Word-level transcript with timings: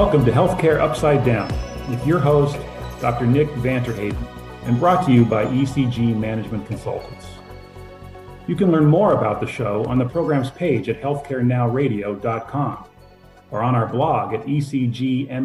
Welcome 0.00 0.24
to 0.24 0.32
Healthcare 0.32 0.80
Upside 0.80 1.26
Down 1.26 1.52
with 1.90 2.06
your 2.06 2.20
host, 2.20 2.58
Dr. 3.02 3.26
Nick 3.26 3.50
van 3.56 3.84
Terheyden, 3.84 4.16
and 4.64 4.80
brought 4.80 5.04
to 5.04 5.12
you 5.12 5.26
by 5.26 5.44
ECG 5.44 6.16
Management 6.16 6.66
Consultants. 6.66 7.26
You 8.46 8.56
can 8.56 8.72
learn 8.72 8.86
more 8.86 9.12
about 9.12 9.42
the 9.42 9.46
show 9.46 9.84
on 9.84 9.98
the 9.98 10.08
program's 10.08 10.50
page 10.50 10.88
at 10.88 11.02
healthcarenowradio.com 11.02 12.84
or 13.50 13.62
on 13.62 13.74
our 13.74 13.86
blog 13.88 14.32
at 14.32 14.46
ecgmc.com 14.46 15.36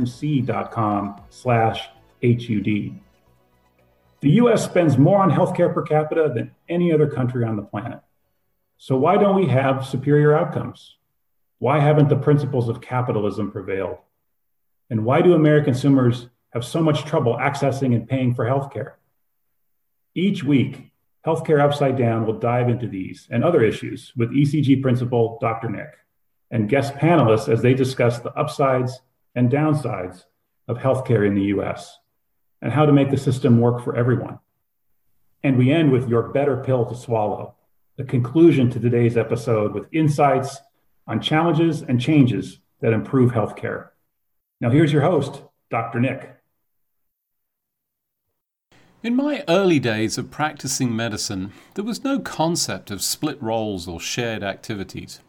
slash 1.29 1.89
HUD. 2.23 2.93
The 4.21 4.31
US 4.39 4.63
spends 4.63 4.97
more 4.97 5.21
on 5.21 5.31
healthcare 5.31 5.73
per 5.73 5.81
capita 5.81 6.31
than 6.33 6.55
any 6.69 6.93
other 6.93 7.09
country 7.09 7.43
on 7.43 7.57
the 7.57 7.61
planet. 7.61 7.99
So 8.77 8.95
why 8.95 9.17
don't 9.17 9.35
we 9.35 9.47
have 9.47 9.85
superior 9.85 10.33
outcomes? 10.33 10.95
Why 11.59 11.81
haven't 11.81 12.07
the 12.07 12.15
principles 12.15 12.69
of 12.69 12.79
capitalism 12.79 13.51
prevailed? 13.51 13.97
And 14.89 15.05
why 15.05 15.21
do 15.21 15.33
American 15.33 15.73
consumers 15.73 16.29
have 16.51 16.63
so 16.63 16.81
much 16.81 17.05
trouble 17.05 17.35
accessing 17.35 17.95
and 17.95 18.07
paying 18.07 18.33
for 18.33 18.45
healthcare? 18.45 18.93
Each 20.13 20.43
week, 20.43 20.91
Healthcare 21.25 21.59
Upside 21.59 21.97
Down 21.97 22.25
will 22.25 22.39
dive 22.39 22.69
into 22.69 22.87
these 22.87 23.27
and 23.31 23.43
other 23.43 23.63
issues 23.63 24.13
with 24.15 24.31
ECG 24.31 24.81
principal 24.81 25.39
Dr. 25.41 25.69
Nick 25.69 25.89
and 26.51 26.69
guest 26.69 26.93
panelists 26.93 27.49
as 27.49 27.61
they 27.61 27.73
discuss 27.73 28.19
the 28.19 28.33
upsides 28.33 29.01
and 29.33 29.51
downsides 29.51 30.25
of 30.67 30.77
healthcare 30.77 31.25
in 31.25 31.33
the 31.33 31.45
US 31.45 31.97
and 32.61 32.71
how 32.71 32.85
to 32.85 32.93
make 32.93 33.09
the 33.09 33.17
system 33.17 33.59
work 33.59 33.83
for 33.83 33.95
everyone. 33.95 34.39
And 35.43 35.57
we 35.57 35.71
end 35.71 35.91
with 35.91 36.07
your 36.07 36.29
better 36.29 36.57
pill 36.57 36.85
to 36.85 36.95
swallow, 36.95 37.55
the 37.97 38.03
conclusion 38.03 38.69
to 38.71 38.79
today's 38.79 39.17
episode 39.17 39.73
with 39.73 39.87
insights 39.91 40.59
on 41.07 41.21
challenges 41.21 41.81
and 41.81 41.99
changes 41.99 42.59
that 42.81 42.93
improve 42.93 43.31
healthcare. 43.31 43.89
Now, 44.61 44.69
here's 44.69 44.93
your 44.93 45.01
host, 45.01 45.41
Dr. 45.69 45.99
Nick. 45.99 46.35
In 49.03 49.15
my 49.15 49.43
early 49.47 49.79
days 49.79 50.17
of 50.17 50.31
practicing 50.31 50.95
medicine, 50.95 51.51
there 51.75 51.83
was 51.83 52.03
no 52.03 52.19
concept 52.19 52.89
of 52.89 53.01
split 53.01 53.39
roles 53.41 53.87
or 53.87 53.99
shared 53.99 54.43
activities. 54.43 55.19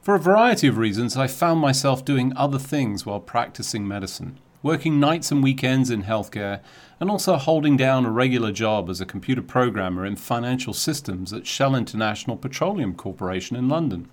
For 0.00 0.14
a 0.14 0.20
variety 0.20 0.68
of 0.68 0.78
reasons, 0.78 1.16
I 1.16 1.26
found 1.26 1.60
myself 1.60 2.04
doing 2.04 2.32
other 2.36 2.58
things 2.58 3.04
while 3.04 3.20
practicing 3.20 3.86
medicine, 3.86 4.38
working 4.62 5.00
nights 5.00 5.30
and 5.30 5.42
weekends 5.42 5.90
in 5.90 6.04
healthcare, 6.04 6.60
and 7.00 7.10
also 7.10 7.36
holding 7.36 7.76
down 7.76 8.06
a 8.06 8.10
regular 8.10 8.52
job 8.52 8.88
as 8.88 9.00
a 9.00 9.06
computer 9.06 9.42
programmer 9.42 10.06
in 10.06 10.16
financial 10.16 10.72
systems 10.72 11.32
at 11.32 11.46
Shell 11.46 11.74
International 11.74 12.36
Petroleum 12.36 12.94
Corporation 12.94 13.56
in 13.56 13.68
London. 13.68 14.08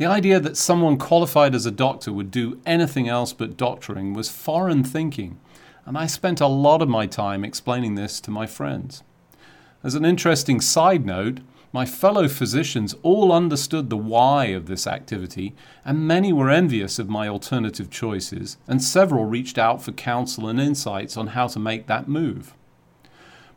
The 0.00 0.06
idea 0.06 0.40
that 0.40 0.56
someone 0.56 0.96
qualified 0.96 1.54
as 1.54 1.66
a 1.66 1.70
doctor 1.70 2.10
would 2.10 2.30
do 2.30 2.58
anything 2.64 3.06
else 3.06 3.34
but 3.34 3.58
doctoring 3.58 4.14
was 4.14 4.30
foreign 4.30 4.82
thinking, 4.82 5.38
and 5.84 5.98
I 5.98 6.06
spent 6.06 6.40
a 6.40 6.46
lot 6.46 6.80
of 6.80 6.88
my 6.88 7.04
time 7.04 7.44
explaining 7.44 7.96
this 7.96 8.18
to 8.22 8.30
my 8.30 8.46
friends. 8.46 9.02
As 9.84 9.94
an 9.94 10.06
interesting 10.06 10.62
side 10.62 11.04
note, 11.04 11.40
my 11.70 11.84
fellow 11.84 12.28
physicians 12.28 12.94
all 13.02 13.30
understood 13.30 13.90
the 13.90 13.98
why 13.98 14.46
of 14.46 14.68
this 14.68 14.86
activity, 14.86 15.54
and 15.84 16.08
many 16.08 16.32
were 16.32 16.48
envious 16.48 16.98
of 16.98 17.10
my 17.10 17.28
alternative 17.28 17.90
choices, 17.90 18.56
and 18.66 18.82
several 18.82 19.26
reached 19.26 19.58
out 19.58 19.82
for 19.82 19.92
counsel 19.92 20.48
and 20.48 20.58
insights 20.58 21.18
on 21.18 21.26
how 21.26 21.46
to 21.48 21.58
make 21.58 21.88
that 21.88 22.08
move. 22.08 22.54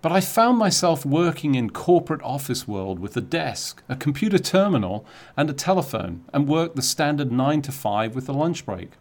But 0.03 0.12
I 0.12 0.19
found 0.19 0.58
myself 0.58 1.06
working 1.06 1.56
in 1.56 1.69
corporate 1.69 2.22
office 2.24 2.68
world 2.68 3.00
with 3.00 3.16
a 3.16 3.22
desk, 3.22 3.81
a 3.88 3.96
computer 3.96 4.38
terminal, 4.38 5.06
and 5.38 5.50
a 5.50 5.53
telephone, 5.53 6.25
and 6.34 6.46
worked 6.46 6.75
the 6.75 6.81
standard 6.81 7.31
9 7.31 7.62
to 7.62 7.72
5 7.72 8.13
with 8.13 8.28
a 8.28 8.34
lunch 8.34 8.66
break. 8.66 8.92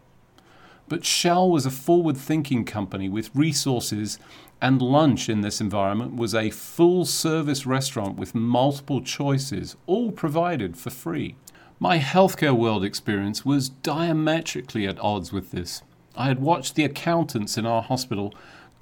But 0.88 1.04
Shell 1.04 1.50
was 1.50 1.66
a 1.66 1.72
forward 1.72 2.16
thinking 2.16 2.64
company 2.64 3.08
with 3.08 3.34
resources, 3.34 4.20
and 4.60 4.80
lunch 4.80 5.28
in 5.28 5.40
this 5.40 5.60
environment 5.60 6.14
was 6.14 6.36
a 6.36 6.50
full 6.50 7.04
service 7.04 7.66
restaurant 7.66 8.16
with 8.16 8.36
multiple 8.36 9.02
choices, 9.02 9.74
all 9.86 10.12
provided 10.12 10.76
for 10.76 10.90
free. 10.90 11.34
My 11.80 11.98
healthcare 11.98 12.56
world 12.56 12.84
experience 12.84 13.44
was 13.44 13.70
diametrically 13.70 14.86
at 14.86 15.00
odds 15.00 15.32
with 15.32 15.50
this. 15.50 15.82
I 16.14 16.26
had 16.26 16.40
watched 16.40 16.76
the 16.76 16.84
accountants 16.84 17.58
in 17.58 17.66
our 17.66 17.82
hospital 17.82 18.32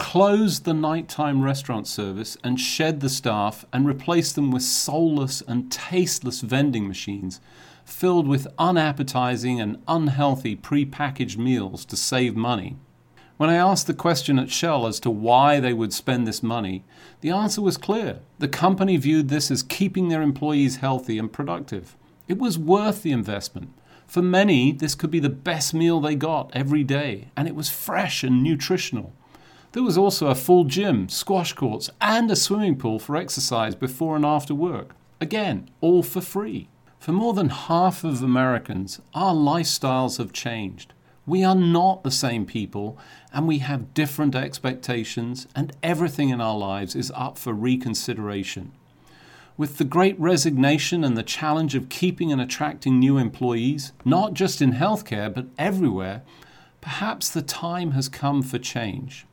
closed 0.01 0.65
the 0.65 0.73
nighttime 0.73 1.43
restaurant 1.43 1.87
service 1.87 2.35
and 2.43 2.59
shed 2.59 3.01
the 3.01 3.07
staff 3.07 3.63
and 3.71 3.85
replaced 3.85 4.33
them 4.33 4.49
with 4.49 4.63
soulless 4.63 5.43
and 5.47 5.71
tasteless 5.71 6.41
vending 6.41 6.87
machines 6.87 7.39
filled 7.85 8.27
with 8.27 8.47
unappetizing 8.57 9.61
and 9.61 9.79
unhealthy 9.87 10.55
pre-packaged 10.55 11.37
meals 11.37 11.85
to 11.85 11.95
save 11.95 12.35
money. 12.35 12.75
When 13.37 13.51
I 13.51 13.57
asked 13.57 13.85
the 13.85 13.93
question 13.93 14.39
at 14.39 14.49
Shell 14.49 14.87
as 14.87 14.99
to 15.01 15.11
why 15.11 15.59
they 15.59 15.71
would 15.71 15.93
spend 15.93 16.25
this 16.25 16.41
money, 16.41 16.83
the 17.21 17.29
answer 17.29 17.61
was 17.61 17.77
clear. 17.77 18.21
The 18.39 18.47
company 18.47 18.97
viewed 18.97 19.29
this 19.29 19.51
as 19.51 19.61
keeping 19.61 20.09
their 20.09 20.23
employees 20.23 20.77
healthy 20.77 21.19
and 21.19 21.31
productive. 21.31 21.95
It 22.27 22.39
was 22.39 22.57
worth 22.57 23.03
the 23.03 23.11
investment. 23.11 23.69
For 24.07 24.23
many, 24.23 24.71
this 24.71 24.95
could 24.95 25.11
be 25.11 25.19
the 25.19 25.29
best 25.29 25.75
meal 25.75 26.01
they 26.01 26.15
got 26.15 26.49
every 26.55 26.83
day, 26.83 27.29
and 27.37 27.47
it 27.47 27.53
was 27.53 27.69
fresh 27.69 28.23
and 28.23 28.41
nutritional. 28.41 29.13
There 29.73 29.83
was 29.83 29.97
also 29.97 30.27
a 30.27 30.35
full 30.35 30.65
gym, 30.65 31.07
squash 31.07 31.53
courts, 31.53 31.89
and 32.01 32.29
a 32.29 32.35
swimming 32.35 32.75
pool 32.75 32.99
for 32.99 33.15
exercise 33.15 33.73
before 33.73 34.17
and 34.17 34.25
after 34.25 34.53
work. 34.53 34.95
Again, 35.21 35.69
all 35.79 36.03
for 36.03 36.19
free. 36.19 36.67
For 36.99 37.13
more 37.13 37.33
than 37.33 37.49
half 37.49 38.03
of 38.03 38.21
Americans, 38.21 38.99
our 39.13 39.33
lifestyles 39.33 40.17
have 40.17 40.33
changed. 40.33 40.93
We 41.25 41.43
are 41.45 41.55
not 41.55 42.03
the 42.03 42.11
same 42.11 42.45
people, 42.45 42.97
and 43.31 43.47
we 43.47 43.59
have 43.59 43.93
different 43.93 44.35
expectations, 44.35 45.47
and 45.55 45.71
everything 45.81 46.29
in 46.29 46.41
our 46.41 46.57
lives 46.57 46.93
is 46.93 47.11
up 47.15 47.37
for 47.37 47.53
reconsideration. 47.53 48.73
With 49.55 49.77
the 49.77 49.85
great 49.85 50.19
resignation 50.19 51.03
and 51.05 51.15
the 51.15 51.23
challenge 51.23 51.75
of 51.75 51.87
keeping 51.87 52.31
and 52.31 52.41
attracting 52.41 52.99
new 52.99 53.17
employees, 53.17 53.93
not 54.03 54.33
just 54.33 54.61
in 54.61 54.73
healthcare 54.73 55.33
but 55.33 55.45
everywhere, 55.57 56.23
perhaps 56.81 57.29
the 57.29 57.41
time 57.41 57.91
has 57.91 58.09
come 58.09 58.41
for 58.41 58.59
change. 58.59 59.25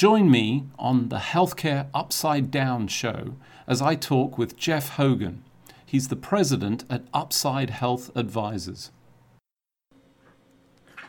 Join 0.00 0.30
me 0.30 0.64
on 0.78 1.10
the 1.10 1.18
Healthcare 1.18 1.88
Upside 1.92 2.50
Down 2.50 2.88
show 2.88 3.34
as 3.66 3.82
I 3.82 3.96
talk 3.96 4.38
with 4.38 4.56
Jeff 4.56 4.96
Hogan. 4.96 5.44
He's 5.84 6.08
the 6.08 6.16
president 6.16 6.84
at 6.88 7.02
Upside 7.12 7.68
Health 7.68 8.10
Advisors. 8.16 8.92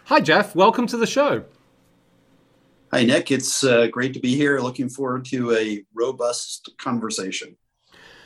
Hi, 0.07 0.19
Jeff. 0.19 0.55
Welcome 0.55 0.87
to 0.87 0.97
the 0.97 1.07
show. 1.07 1.45
Hi, 2.91 3.05
Nick. 3.05 3.31
It's 3.31 3.63
uh, 3.63 3.87
great 3.87 4.13
to 4.13 4.19
be 4.19 4.35
here. 4.35 4.59
Looking 4.59 4.89
forward 4.89 5.23
to 5.27 5.55
a 5.55 5.85
robust 5.93 6.71
conversation. 6.77 7.55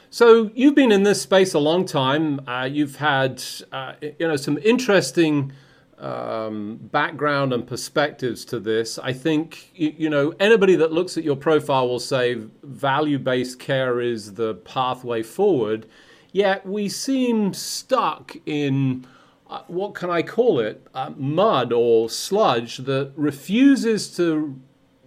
So 0.10 0.50
you've 0.56 0.74
been 0.74 0.92
in 0.92 1.04
this 1.04 1.22
space 1.22 1.54
a 1.54 1.60
long 1.60 1.86
time. 1.86 2.42
Uh, 2.48 2.64
you've 2.64 2.96
had, 2.96 3.44
uh, 3.72 3.94
you 4.02 4.28
know, 4.28 4.36
some 4.36 4.58
interesting 4.64 5.52
um, 6.00 6.78
background 6.92 7.54
and 7.54 7.66
perspectives 7.66 8.46
to 8.46 8.60
this. 8.60 9.00
I 9.00 9.14
think 9.14 9.72
you, 9.74 10.10
know 10.10 10.34
anybody 10.40 10.76
that 10.76 10.92
looks 10.92 11.18
at 11.18 11.24
your 11.24 11.36
profile 11.36 11.88
will 11.88 12.00
say 12.00 12.42
value-based 12.64 13.60
care 13.60 14.02
is 14.02 14.34
the 14.34 14.56
pathway 14.56 15.24
forward. 15.24 15.88
Yet 16.32 16.66
we 16.66 16.90
seem 16.90 17.54
stuck 17.54 18.36
in 18.46 19.08
uh, 19.48 19.62
what 19.68 19.94
can 19.94 20.10
I 20.10 20.22
call 20.22 20.60
it, 20.60 20.86
uh, 20.94 21.12
mud 21.16 21.72
or 21.72 22.10
sludge 22.10 22.78
that 22.80 23.12
refuses 23.16 24.16
to 24.18 24.60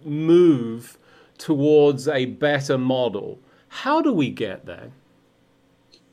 move 0.03 0.97
towards 1.37 2.07
a 2.07 2.25
better 2.25 2.77
model. 2.77 3.39
How 3.67 4.01
do 4.01 4.13
we 4.13 4.29
get 4.29 4.65
there? 4.65 4.91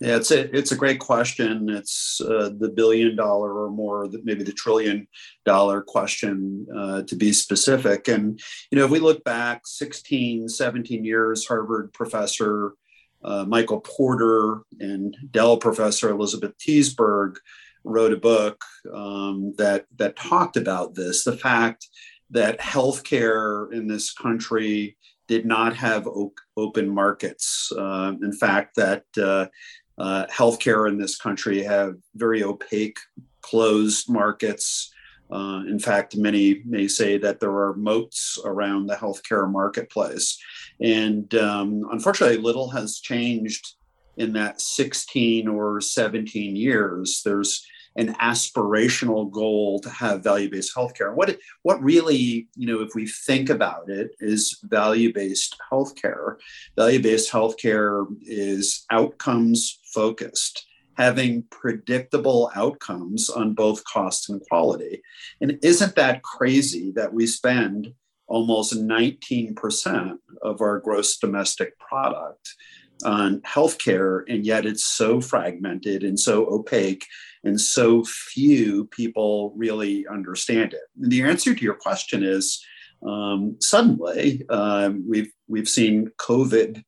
Yeah, 0.00 0.16
it's 0.16 0.30
a 0.30 0.54
it's 0.54 0.72
a 0.72 0.76
great 0.76 1.00
question. 1.00 1.70
It's 1.70 2.20
uh, 2.20 2.50
the 2.58 2.68
billion 2.68 3.16
dollar 3.16 3.64
or 3.64 3.70
more, 3.70 4.08
maybe 4.24 4.44
the 4.44 4.52
trillion 4.52 5.08
dollar 5.46 5.80
question 5.80 6.66
uh, 6.74 7.02
to 7.04 7.16
be 7.16 7.32
specific. 7.32 8.08
And 8.08 8.38
you 8.70 8.78
know, 8.78 8.84
if 8.84 8.90
we 8.90 8.98
look 8.98 9.24
back 9.24 9.62
16, 9.64 10.48
17 10.48 11.04
years, 11.04 11.46
Harvard 11.46 11.92
professor 11.94 12.74
uh, 13.24 13.44
Michael 13.46 13.80
Porter 13.80 14.62
and 14.80 15.16
Dell 15.30 15.56
professor 15.56 16.10
Elizabeth 16.10 16.52
Teisberg 16.58 17.36
wrote 17.82 18.12
a 18.12 18.16
book 18.18 18.62
um, 18.92 19.54
that 19.56 19.86
that 19.96 20.16
talked 20.16 20.56
about 20.58 20.94
this. 20.94 21.24
The 21.24 21.36
fact 21.36 21.88
that 22.30 22.60
healthcare 22.60 23.72
in 23.72 23.86
this 23.86 24.12
country 24.12 24.96
did 25.28 25.44
not 25.44 25.74
have 25.74 26.08
open 26.56 26.88
markets. 26.88 27.72
Uh, 27.76 28.12
in 28.22 28.32
fact, 28.32 28.76
that 28.76 29.04
uh, 29.20 29.46
uh, 29.98 30.26
healthcare 30.26 30.88
in 30.88 30.98
this 30.98 31.16
country 31.16 31.62
have 31.62 31.96
very 32.14 32.42
opaque, 32.42 32.98
closed 33.40 34.08
markets. 34.10 34.92
Uh, 35.30 35.62
in 35.66 35.78
fact, 35.78 36.16
many 36.16 36.62
may 36.64 36.86
say 36.86 37.18
that 37.18 37.40
there 37.40 37.50
are 37.50 37.74
moats 37.74 38.38
around 38.44 38.86
the 38.86 38.94
healthcare 38.94 39.50
marketplace. 39.50 40.38
And 40.80 41.34
um, 41.34 41.86
unfortunately, 41.90 42.38
little 42.38 42.70
has 42.70 43.00
changed 43.00 43.74
in 44.16 44.32
that 44.34 44.60
16 44.60 45.48
or 45.48 45.80
17 45.80 46.56
years. 46.56 47.22
There's 47.24 47.66
an 47.96 48.14
aspirational 48.14 49.30
goal 49.30 49.80
to 49.80 49.90
have 49.90 50.22
value-based 50.22 50.74
healthcare. 50.76 51.14
What 51.14 51.36
what 51.62 51.82
really, 51.82 52.48
you 52.54 52.66
know, 52.66 52.82
if 52.82 52.94
we 52.94 53.06
think 53.06 53.50
about 53.50 53.88
it, 53.88 54.10
is 54.20 54.58
value-based 54.64 55.56
healthcare. 55.70 56.36
Value-based 56.76 57.32
healthcare 57.32 58.06
is 58.22 58.84
outcomes 58.90 59.80
focused, 59.94 60.66
having 60.96 61.44
predictable 61.50 62.50
outcomes 62.54 63.30
on 63.30 63.54
both 63.54 63.84
cost 63.84 64.28
and 64.28 64.40
quality. 64.48 65.02
And 65.40 65.58
isn't 65.62 65.94
that 65.96 66.22
crazy 66.22 66.92
that 66.92 67.12
we 67.12 67.26
spend 67.26 67.92
almost 68.28 68.74
19% 68.74 70.18
of 70.42 70.60
our 70.60 70.80
gross 70.80 71.16
domestic 71.16 71.78
product 71.78 72.54
on 73.04 73.40
healthcare, 73.42 74.22
and 74.28 74.44
yet 74.44 74.66
it's 74.66 74.84
so 74.84 75.20
fragmented 75.20 76.02
and 76.02 76.18
so 76.18 76.46
opaque, 76.46 77.06
and 77.44 77.60
so 77.60 78.04
few 78.04 78.86
people 78.86 79.52
really 79.56 80.06
understand 80.08 80.72
it. 80.72 80.80
And 81.00 81.10
the 81.10 81.22
answer 81.22 81.54
to 81.54 81.64
your 81.64 81.74
question 81.74 82.22
is 82.22 82.64
um, 83.06 83.56
suddenly 83.60 84.42
um, 84.48 85.04
we've 85.08 85.32
we've 85.46 85.68
seen 85.68 86.10
COVID 86.18 86.82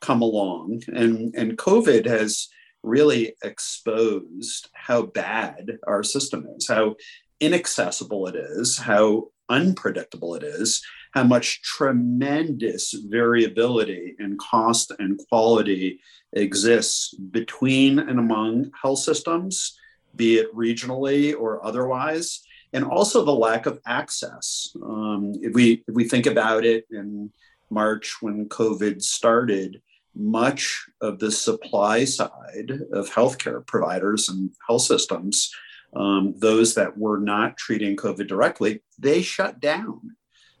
come 0.00 0.22
along, 0.22 0.82
and 0.88 1.34
and 1.34 1.58
COVID 1.58 2.06
has 2.06 2.48
really 2.82 3.34
exposed 3.42 4.68
how 4.74 5.02
bad 5.02 5.78
our 5.86 6.02
system 6.02 6.46
is, 6.56 6.68
how 6.68 6.94
inaccessible 7.40 8.26
it 8.26 8.36
is, 8.36 8.76
how 8.76 9.28
unpredictable 9.48 10.34
it 10.34 10.42
is, 10.42 10.82
how 11.14 11.22
much 11.22 11.62
tremendous 11.62 12.92
variability 12.92 14.16
in 14.18 14.36
cost 14.36 14.90
and 14.98 15.20
quality 15.28 16.00
exists 16.32 17.14
between 17.14 18.00
and 18.00 18.18
among 18.18 18.72
health 18.82 18.98
systems, 18.98 19.78
be 20.16 20.38
it 20.38 20.52
regionally 20.52 21.32
or 21.38 21.64
otherwise, 21.64 22.42
and 22.72 22.84
also 22.84 23.24
the 23.24 23.32
lack 23.32 23.66
of 23.66 23.78
access. 23.86 24.76
Um, 24.82 25.32
if 25.40 25.54
we 25.54 25.84
if 25.86 25.94
we 25.94 26.08
think 26.08 26.26
about 26.26 26.64
it 26.64 26.84
in 26.90 27.30
March 27.70 28.16
when 28.20 28.48
COVID 28.48 29.00
started, 29.00 29.80
much 30.16 30.84
of 31.00 31.20
the 31.20 31.30
supply 31.30 32.04
side 32.04 32.72
of 32.92 33.08
healthcare 33.08 33.64
providers 33.64 34.28
and 34.28 34.50
health 34.66 34.82
systems 34.82 35.52
um, 35.94 36.34
those 36.38 36.74
that 36.74 36.98
were 36.98 37.20
not 37.20 37.56
treating 37.56 37.96
COVID 37.96 38.26
directly, 38.26 38.82
they 38.98 39.22
shut 39.22 39.60
down 39.60 40.16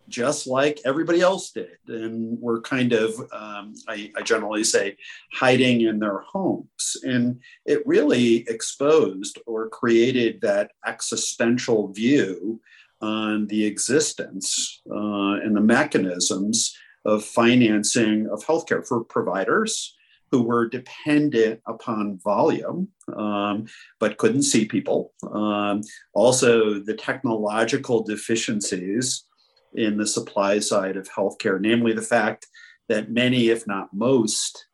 just 0.08 0.46
like 0.46 0.80
everybody 0.84 1.20
else 1.20 1.50
did. 1.50 1.78
And 1.88 2.40
were 2.40 2.60
kind 2.60 2.92
of, 2.92 3.18
um, 3.32 3.74
I, 3.88 4.12
I, 4.16 4.22
generally 4.22 4.64
say, 4.64 4.96
hiding 5.32 5.82
in 5.82 5.98
their 5.98 6.18
homes. 6.18 6.96
And 7.02 7.40
it 7.64 7.86
really 7.86 8.48
exposed 8.48 9.38
or 9.46 9.68
created 9.68 10.40
that 10.42 10.72
existential 10.86 11.88
view 11.88 12.60
on 13.00 13.46
the 13.48 13.64
existence 13.64 14.80
uh, 14.90 15.40
and 15.42 15.56
the 15.56 15.60
mechanisms 15.60 16.76
of 17.04 17.24
financing 17.24 18.26
of 18.28 18.44
healthcare 18.44 18.86
for 18.86 19.04
providers 19.04 19.94
who 20.30 20.42
were 20.42 20.68
dependent 20.68 21.60
upon 21.66 22.18
volume 22.18 22.88
um, 23.16 23.66
but 24.00 24.16
couldn't 24.16 24.42
see 24.42 24.64
people. 24.64 25.12
Um, 25.30 25.82
also, 26.12 26.80
the 26.80 26.94
technological 26.94 28.02
deficiencies 28.02 29.24
in 29.74 29.96
the 29.96 30.06
supply 30.06 30.58
side 30.58 30.96
of 30.96 31.08
healthcare, 31.08 31.60
namely 31.60 31.92
the 31.92 32.02
fact 32.02 32.46
that 32.88 33.10
many, 33.10 33.48
if 33.48 33.66
not 33.66 33.88
most, 33.92 34.66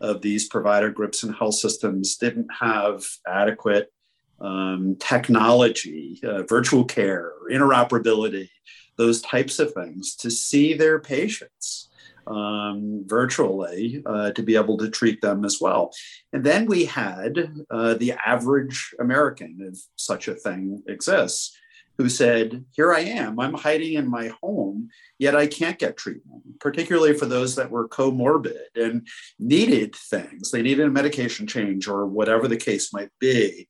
of 0.00 0.22
these 0.22 0.48
provider 0.48 0.90
groups 0.90 1.22
and 1.22 1.34
health 1.34 1.54
systems 1.54 2.16
didn't 2.16 2.48
have 2.60 3.04
adequate 3.26 3.92
um, 4.40 4.96
technology, 5.00 6.20
uh, 6.22 6.42
virtual 6.44 6.84
care, 6.84 7.32
interoperability, 7.50 8.48
those 8.96 9.20
types 9.22 9.58
of 9.58 9.72
things 9.72 10.14
to 10.16 10.30
see 10.30 10.74
their 10.74 10.98
patients 10.98 11.88
um, 12.26 13.04
virtually 13.06 14.02
uh, 14.06 14.30
to 14.32 14.42
be 14.42 14.54
able 14.54 14.76
to 14.78 14.90
treat 14.90 15.20
them 15.20 15.44
as 15.44 15.58
well. 15.60 15.92
And 16.32 16.44
then 16.44 16.66
we 16.66 16.84
had 16.84 17.52
uh, 17.70 17.94
the 17.94 18.12
average 18.24 18.94
American, 19.00 19.58
if 19.60 19.78
such 19.96 20.28
a 20.28 20.34
thing 20.34 20.82
exists, 20.86 21.56
who 21.98 22.08
said, 22.08 22.64
Here 22.72 22.94
I 22.94 23.00
am, 23.00 23.38
I'm 23.38 23.54
hiding 23.54 23.94
in 23.94 24.08
my 24.08 24.28
home, 24.40 24.88
yet 25.18 25.36
I 25.36 25.48
can't 25.48 25.78
get 25.78 25.96
treatment, 25.96 26.60
particularly 26.60 27.12
for 27.12 27.26
those 27.26 27.56
that 27.56 27.70
were 27.70 27.88
comorbid 27.88 28.76
and 28.76 29.06
needed 29.38 29.94
things. 29.94 30.50
They 30.50 30.62
needed 30.62 30.86
a 30.86 30.90
medication 30.90 31.46
change 31.46 31.88
or 31.88 32.06
whatever 32.06 32.46
the 32.46 32.56
case 32.56 32.92
might 32.92 33.10
be. 33.18 33.68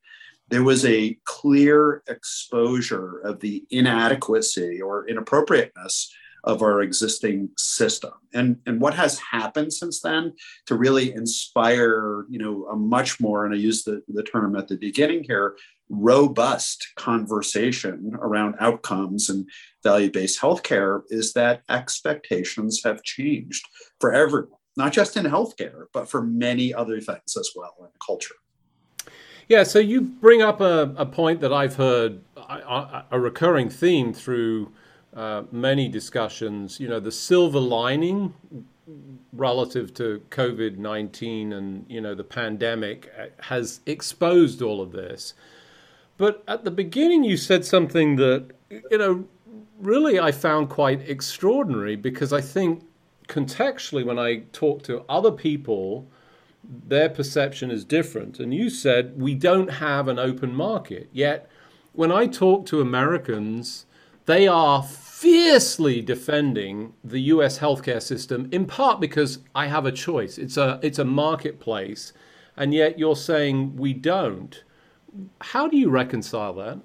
There 0.51 0.63
was 0.63 0.85
a 0.85 1.19
clear 1.25 2.03
exposure 2.07 3.19
of 3.21 3.41
the 3.41 3.65
inadequacy 3.71 4.81
or 4.81 5.09
inappropriateness 5.09 6.11
of 6.45 6.63
our 6.63 6.83
existing 6.83 7.51
system. 7.57 8.13
And, 8.33 8.59
and 8.67 8.81
what 8.81 8.95
has 8.95 9.19
happened 9.19 9.73
since 9.73 10.01
then 10.01 10.35
to 10.67 10.75
really 10.77 11.13
inspire, 11.13 12.25
you 12.29 12.39
know, 12.39 12.67
a 12.67 12.77
much 12.77 13.21
more, 13.21 13.45
and 13.45 13.55
I 13.55 13.59
use 13.59 13.85
the, 13.85 14.03
the 14.09 14.23
term 14.23 14.57
at 14.57 14.69
the 14.69 14.77
beginning 14.77 15.25
here, 15.25 15.57
robust 15.91 16.87
conversation 16.97 18.13
around 18.21 18.55
outcomes 18.61 19.31
and 19.31 19.49
value-based 19.83 20.41
healthcare 20.41 21.03
is 21.09 21.33
that 21.33 21.63
expectations 21.71 22.83
have 22.85 23.03
changed 23.03 23.65
for 23.99 24.13
everyone, 24.13 24.51
not 24.77 24.93
just 24.93 25.17
in 25.17 25.25
healthcare, 25.25 25.85
but 25.93 26.09
for 26.09 26.23
many 26.23 26.75
other 26.75 27.01
things 27.01 27.37
as 27.39 27.51
well 27.57 27.75
in 27.81 27.89
culture. 28.05 28.35
Yeah, 29.49 29.63
so 29.63 29.79
you 29.79 30.03
bring 30.03 30.43
up 30.43 30.61
a, 30.61 30.95
a 30.99 31.07
point 31.07 31.41
that 31.41 31.55
I've 31.55 31.77
heard 31.77 32.21
a, 32.37 33.05
a 33.11 33.19
recurring 33.19 33.71
theme 33.71 34.13
through 34.13 34.71
uh, 35.15 35.45
many 35.51 35.89
discussions. 35.89 36.79
You 36.81 36.89
know, 36.89 37.01
the 37.01 37.13
silver 37.13 37.61
lining 37.61 38.35
relative 39.33 39.93
to 39.95 40.23
COVID 40.31 40.79
nineteen 40.79 41.53
and 41.53 41.85
you 41.89 42.01
know 42.01 42.15
the 42.15 42.25
pandemic 42.25 43.13
uh, 43.19 43.27
has 43.45 43.81
exposed 43.87 44.63
all 44.63 44.81
of 44.81 44.93
this. 44.93 45.35
But 46.17 46.43
at 46.49 46.65
the 46.65 46.71
beginning, 46.71 47.25
you 47.25 47.37
said 47.37 47.65
something 47.65 48.17
that 48.17 48.51
you 48.71 48.99
know 48.99 49.25
really 49.79 50.19
I 50.19 50.33
found 50.33 50.69
quite 50.69 51.09
extraordinary 51.09 51.97
because 51.97 52.33
I 52.33 52.41
think 52.41 52.85
contextually 53.29 54.05
when 54.05 54.19
I 54.19 54.43
talk 54.53 54.83
to 54.85 55.05
other 55.09 55.31
people 55.31 56.07
their 56.69 57.09
perception 57.09 57.71
is 57.71 57.85
different. 57.85 58.39
And 58.39 58.53
you 58.53 58.71
said 58.71 59.21
we 59.21 59.35
don't 59.35 59.69
have 59.69 60.09
an 60.09 60.19
open 60.19 60.55
market. 60.55 61.09
Yet, 61.13 61.49
when 61.93 62.13
I 62.13 62.27
talk 62.27 62.67
to 62.67 62.81
Americans, 62.81 63.87
they 64.29 64.47
are 64.47 64.83
fiercely 64.83 66.03
defending 66.03 66.93
the 67.03 67.19
US 67.33 67.59
healthcare 67.59 68.01
system 68.01 68.47
in 68.53 68.67
part 68.67 69.01
because 69.01 69.39
I 69.55 69.67
have 69.69 69.87
a 69.87 69.91
choice. 69.91 70.37
It's 70.37 70.59
a 70.59 70.79
it's 70.83 70.99
a 70.99 71.05
marketplace 71.05 72.13
and 72.55 72.75
yet 72.75 72.99
you're 72.99 73.17
saying 73.17 73.77
we 73.77 73.95
don't. 73.95 74.63
How 75.41 75.67
do 75.67 75.79
you 75.79 75.89
reconcile 75.89 76.53
that? 76.55 76.79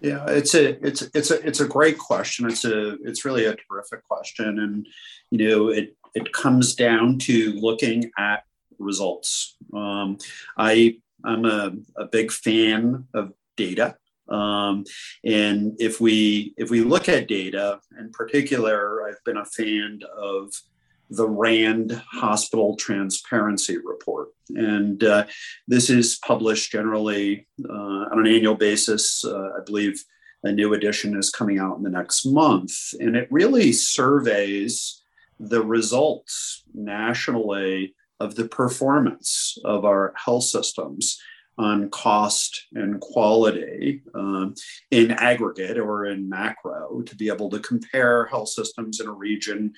Yeah, 0.00 0.24
it's 0.28 0.54
a 0.54 0.86
it's 0.86 1.02
it's 1.14 1.32
a 1.32 1.44
it's 1.44 1.58
a 1.58 1.66
great 1.66 1.98
question. 1.98 2.46
It's 2.46 2.64
a 2.64 2.92
it's 3.02 3.24
really 3.24 3.46
a 3.46 3.56
terrific 3.56 4.04
question 4.04 4.60
and 4.60 4.86
you 5.30 5.38
know 5.48 5.68
it 5.70 5.96
it 6.14 6.32
comes 6.32 6.76
down 6.76 7.18
to 7.26 7.54
looking 7.54 8.08
at 8.16 8.44
results. 8.78 9.56
Um, 9.74 10.18
I 10.56 10.98
I'm 11.24 11.44
a, 11.44 11.72
a 11.96 12.04
big 12.04 12.30
fan 12.30 13.08
of 13.14 13.32
data. 13.56 13.96
Um, 14.28 14.84
and 15.24 15.74
if 15.78 16.00
we 16.00 16.54
if 16.56 16.70
we 16.70 16.82
look 16.82 17.08
at 17.08 17.28
data, 17.28 17.80
in 17.98 18.10
particular, 18.10 19.08
I've 19.08 19.22
been 19.24 19.38
a 19.38 19.44
fan 19.44 20.00
of 20.16 20.52
the 21.10 21.28
RAND 21.28 22.02
Hospital 22.12 22.76
Transparency 22.76 23.78
Report, 23.78 24.28
and 24.50 25.02
uh, 25.02 25.26
this 25.66 25.88
is 25.88 26.18
published 26.24 26.70
generally 26.70 27.46
uh, 27.68 27.72
on 27.72 28.18
an 28.18 28.26
annual 28.26 28.54
basis. 28.54 29.24
Uh, 29.24 29.50
I 29.56 29.64
believe 29.64 30.04
a 30.44 30.52
new 30.52 30.74
edition 30.74 31.16
is 31.16 31.30
coming 31.30 31.58
out 31.58 31.78
in 31.78 31.82
the 31.82 31.90
next 31.90 32.26
month, 32.26 32.72
and 33.00 33.16
it 33.16 33.28
really 33.30 33.72
surveys 33.72 35.02
the 35.40 35.62
results 35.62 36.64
nationally 36.74 37.94
of 38.20 38.34
the 38.34 38.48
performance 38.48 39.56
of 39.64 39.84
our 39.84 40.12
health 40.16 40.44
systems 40.44 41.18
on 41.58 41.90
cost 41.90 42.66
and 42.74 43.00
quality 43.00 44.02
um, 44.14 44.54
in 44.90 45.10
aggregate 45.10 45.78
or 45.78 46.06
in 46.06 46.28
macro 46.28 47.02
to 47.02 47.16
be 47.16 47.28
able 47.28 47.50
to 47.50 47.58
compare 47.60 48.26
health 48.26 48.48
systems 48.48 49.00
in 49.00 49.08
a 49.08 49.12
region 49.12 49.72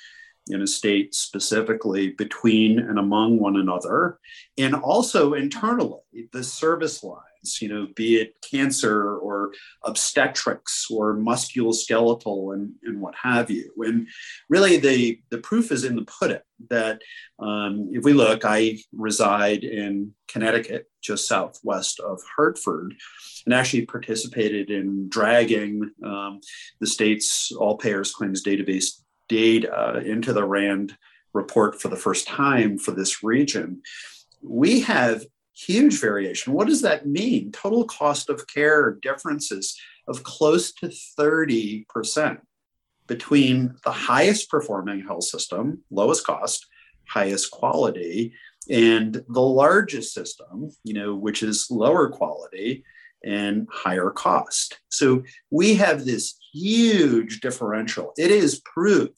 in 0.52 0.62
a 0.62 0.66
state 0.66 1.14
specifically 1.14 2.11
between 2.11 2.78
and 2.78 2.99
among 2.99 3.38
one 3.38 3.57
another, 3.57 4.19
and 4.59 4.75
also 4.75 5.35
internally, 5.35 6.00
the 6.33 6.42
service 6.42 7.02
lines, 7.02 7.59
you 7.61 7.69
know, 7.69 7.88
be 7.95 8.16
it 8.16 8.35
cancer 8.49 9.16
or 9.19 9.52
obstetrics 9.85 10.87
or 10.90 11.16
musculoskeletal 11.16 12.54
and, 12.54 12.73
and 12.83 13.00
what 13.00 13.14
have 13.23 13.50
you. 13.50 13.73
And 13.78 14.09
really, 14.49 14.76
the, 14.76 15.21
the 15.30 15.38
proof 15.38 15.73
is 15.73 15.85
in 15.85 15.97
the 15.97 16.04
pudding 16.04 16.40
that 16.69 17.00
um, 17.38 17.88
if 17.92 18.04
we 18.04 18.12
look, 18.12 18.45
I 18.45 18.78
reside 18.92 19.64
in 19.64 20.12
Connecticut, 20.28 20.87
just 21.02 21.26
southwest 21.26 21.99
of 22.00 22.21
Hartford, 22.37 22.95
and 23.47 23.54
actually 23.54 23.87
participated 23.87 24.71
in 24.71 25.09
dragging 25.09 25.90
um, 26.04 26.40
the 26.80 26.87
state's 26.87 27.50
all 27.52 27.78
payers 27.78 28.12
claims 28.12 28.45
database 28.45 29.00
data 29.30 29.72
uh, 29.72 30.00
into 30.00 30.34
the 30.34 30.44
RAND 30.44 30.96
report 31.32 31.80
for 31.80 31.88
the 31.88 31.96
first 31.96 32.26
time 32.26 32.76
for 32.76 32.90
this 32.90 33.22
region. 33.22 33.80
We 34.42 34.80
have 34.80 35.25
huge 35.54 36.00
variation. 36.00 36.52
What 36.52 36.66
does 36.66 36.82
that 36.82 37.06
mean? 37.06 37.52
Total 37.52 37.84
cost 37.84 38.28
of 38.28 38.46
care 38.46 38.99
differences 39.00 39.78
of 40.08 40.25
close 40.25 40.72
to 40.72 40.90
30% 41.18 42.38
between 43.06 43.75
the 43.84 43.92
highest 43.92 44.50
performing 44.50 45.00
health 45.00 45.25
system, 45.25 45.82
lowest 45.90 46.26
cost, 46.26 46.66
highest 47.08 47.50
quality, 47.50 48.32
and 48.68 49.25
the 49.28 49.40
largest 49.40 50.12
system, 50.12 50.70
you 50.84 50.94
know, 50.94 51.14
which 51.14 51.42
is 51.42 51.68
lower 51.70 52.08
quality 52.08 52.84
and 53.25 53.68
higher 53.70 54.10
cost. 54.10 54.78
So 54.88 55.22
we 55.50 55.75
have 55.75 56.04
this 56.04 56.39
huge 56.52 57.40
differential. 57.40 58.12
It 58.16 58.30
is 58.30 58.61
proof 58.64 59.11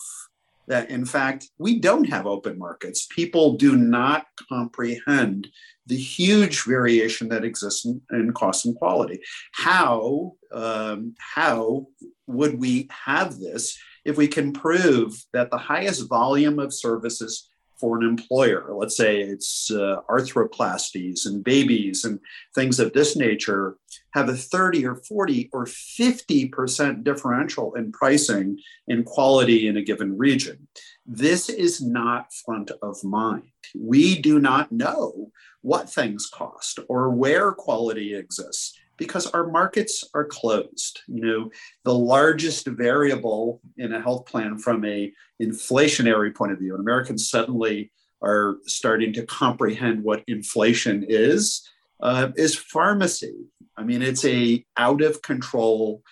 that 0.68 0.90
in 0.90 1.04
fact 1.04 1.50
we 1.58 1.80
don't 1.80 2.08
have 2.08 2.26
open 2.26 2.58
markets. 2.58 3.06
People 3.10 3.56
do 3.56 3.76
not 3.76 4.26
comprehend 4.48 5.48
the 5.86 5.96
huge 5.96 6.62
variation 6.62 7.28
that 7.28 7.44
exists 7.44 7.84
in, 7.84 8.00
in 8.12 8.32
cost 8.32 8.66
and 8.66 8.76
quality. 8.76 9.20
How 9.52 10.32
um, 10.52 11.14
how 11.18 11.86
would 12.26 12.58
we 12.58 12.88
have 13.04 13.38
this 13.38 13.76
if 14.04 14.16
we 14.16 14.28
can 14.28 14.52
prove 14.52 15.14
that 15.32 15.50
the 15.50 15.58
highest 15.58 16.08
volume 16.08 16.58
of 16.58 16.72
services 16.72 17.48
for 17.82 17.98
an 17.98 18.08
employer, 18.08 18.72
let's 18.72 18.96
say 18.96 19.20
it's 19.20 19.68
uh, 19.72 19.96
arthroplasties 20.08 21.26
and 21.26 21.42
babies 21.42 22.04
and 22.04 22.20
things 22.54 22.78
of 22.78 22.92
this 22.92 23.16
nature, 23.16 23.76
have 24.12 24.28
a 24.28 24.36
30 24.36 24.86
or 24.86 24.94
40 24.94 25.50
or 25.52 25.64
50% 25.64 27.02
differential 27.02 27.74
in 27.74 27.90
pricing 27.90 28.56
and 28.86 29.04
quality 29.04 29.66
in 29.66 29.76
a 29.76 29.82
given 29.82 30.16
region. 30.16 30.68
This 31.04 31.48
is 31.48 31.82
not 31.82 32.32
front 32.32 32.70
of 32.82 33.02
mind. 33.02 33.50
We 33.76 34.20
do 34.20 34.38
not 34.38 34.70
know 34.70 35.32
what 35.62 35.90
things 35.90 36.30
cost 36.32 36.78
or 36.88 37.10
where 37.10 37.50
quality 37.50 38.14
exists 38.14 38.78
because 39.02 39.26
our 39.28 39.46
markets 39.46 40.04
are 40.14 40.24
closed. 40.24 41.00
You 41.06 41.24
know, 41.24 41.50
the 41.84 41.94
largest 41.94 42.66
variable 42.66 43.60
in 43.76 43.92
a 43.92 44.00
health 44.00 44.26
plan 44.26 44.58
from 44.58 44.84
a 44.84 45.12
inflationary 45.40 46.34
point 46.34 46.52
of 46.52 46.58
view, 46.58 46.74
and 46.74 46.80
Americans 46.80 47.28
suddenly 47.28 47.92
are 48.22 48.58
starting 48.66 49.12
to 49.14 49.26
comprehend 49.26 50.04
what 50.04 50.22
inflation 50.28 51.04
is, 51.08 51.68
uh, 52.00 52.30
is 52.36 52.54
pharmacy. 52.54 53.34
I 53.76 53.82
mean, 53.82 54.02
it's 54.02 54.24
a 54.24 54.64
out 54.76 55.02
of 55.02 55.22
control 55.22 56.02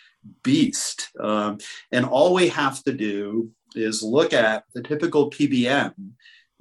beast, 0.43 1.09
um, 1.21 1.59
and 1.93 2.05
all 2.05 2.35
we 2.35 2.49
have 2.49 2.83
to 2.85 2.93
do 2.93 3.51
is 3.75 4.03
look 4.03 4.33
at 4.33 4.65
the 4.75 4.83
typical 4.83 5.31
PBM 5.31 5.95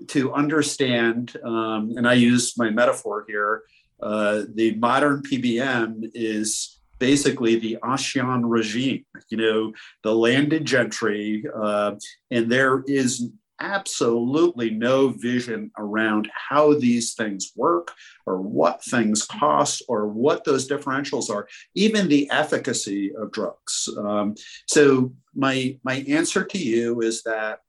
to 0.07 0.33
understand, 0.33 1.35
um, 1.43 1.93
and 1.97 2.07
I 2.07 2.13
use 2.13 2.57
my 2.57 2.69
metaphor 2.69 3.25
here, 3.27 3.63
uh, 4.01 4.43
the 4.53 4.75
modern 4.75 5.21
PBM 5.23 6.09
is 6.13 6.79
basically 6.99 7.57
the 7.57 7.77
Ancien 7.83 8.43
regime, 8.49 9.05
you 9.29 9.37
know, 9.37 9.73
the 10.03 10.13
landed 10.13 10.65
gentry, 10.65 11.45
uh, 11.55 11.95
and 12.29 12.51
there 12.51 12.83
is 12.87 13.29
absolutely 13.61 14.69
no 14.69 15.09
vision 15.09 15.71
around 15.77 16.29
how 16.33 16.73
these 16.73 17.13
things 17.13 17.51
work 17.55 17.91
or 18.25 18.41
what 18.41 18.83
things 18.83 19.25
cost 19.25 19.83
or 19.87 20.07
what 20.07 20.43
those 20.43 20.67
differentials 20.67 21.29
are, 21.29 21.47
even 21.75 22.07
the 22.07 22.29
efficacy 22.31 23.11
of 23.15 23.31
drugs. 23.31 23.89
Um, 23.97 24.35
so 24.67 25.13
my 25.35 25.77
my 25.83 26.05
answer 26.07 26.43
to 26.43 26.57
you 26.57 27.01
is 27.01 27.23
that 27.23 27.59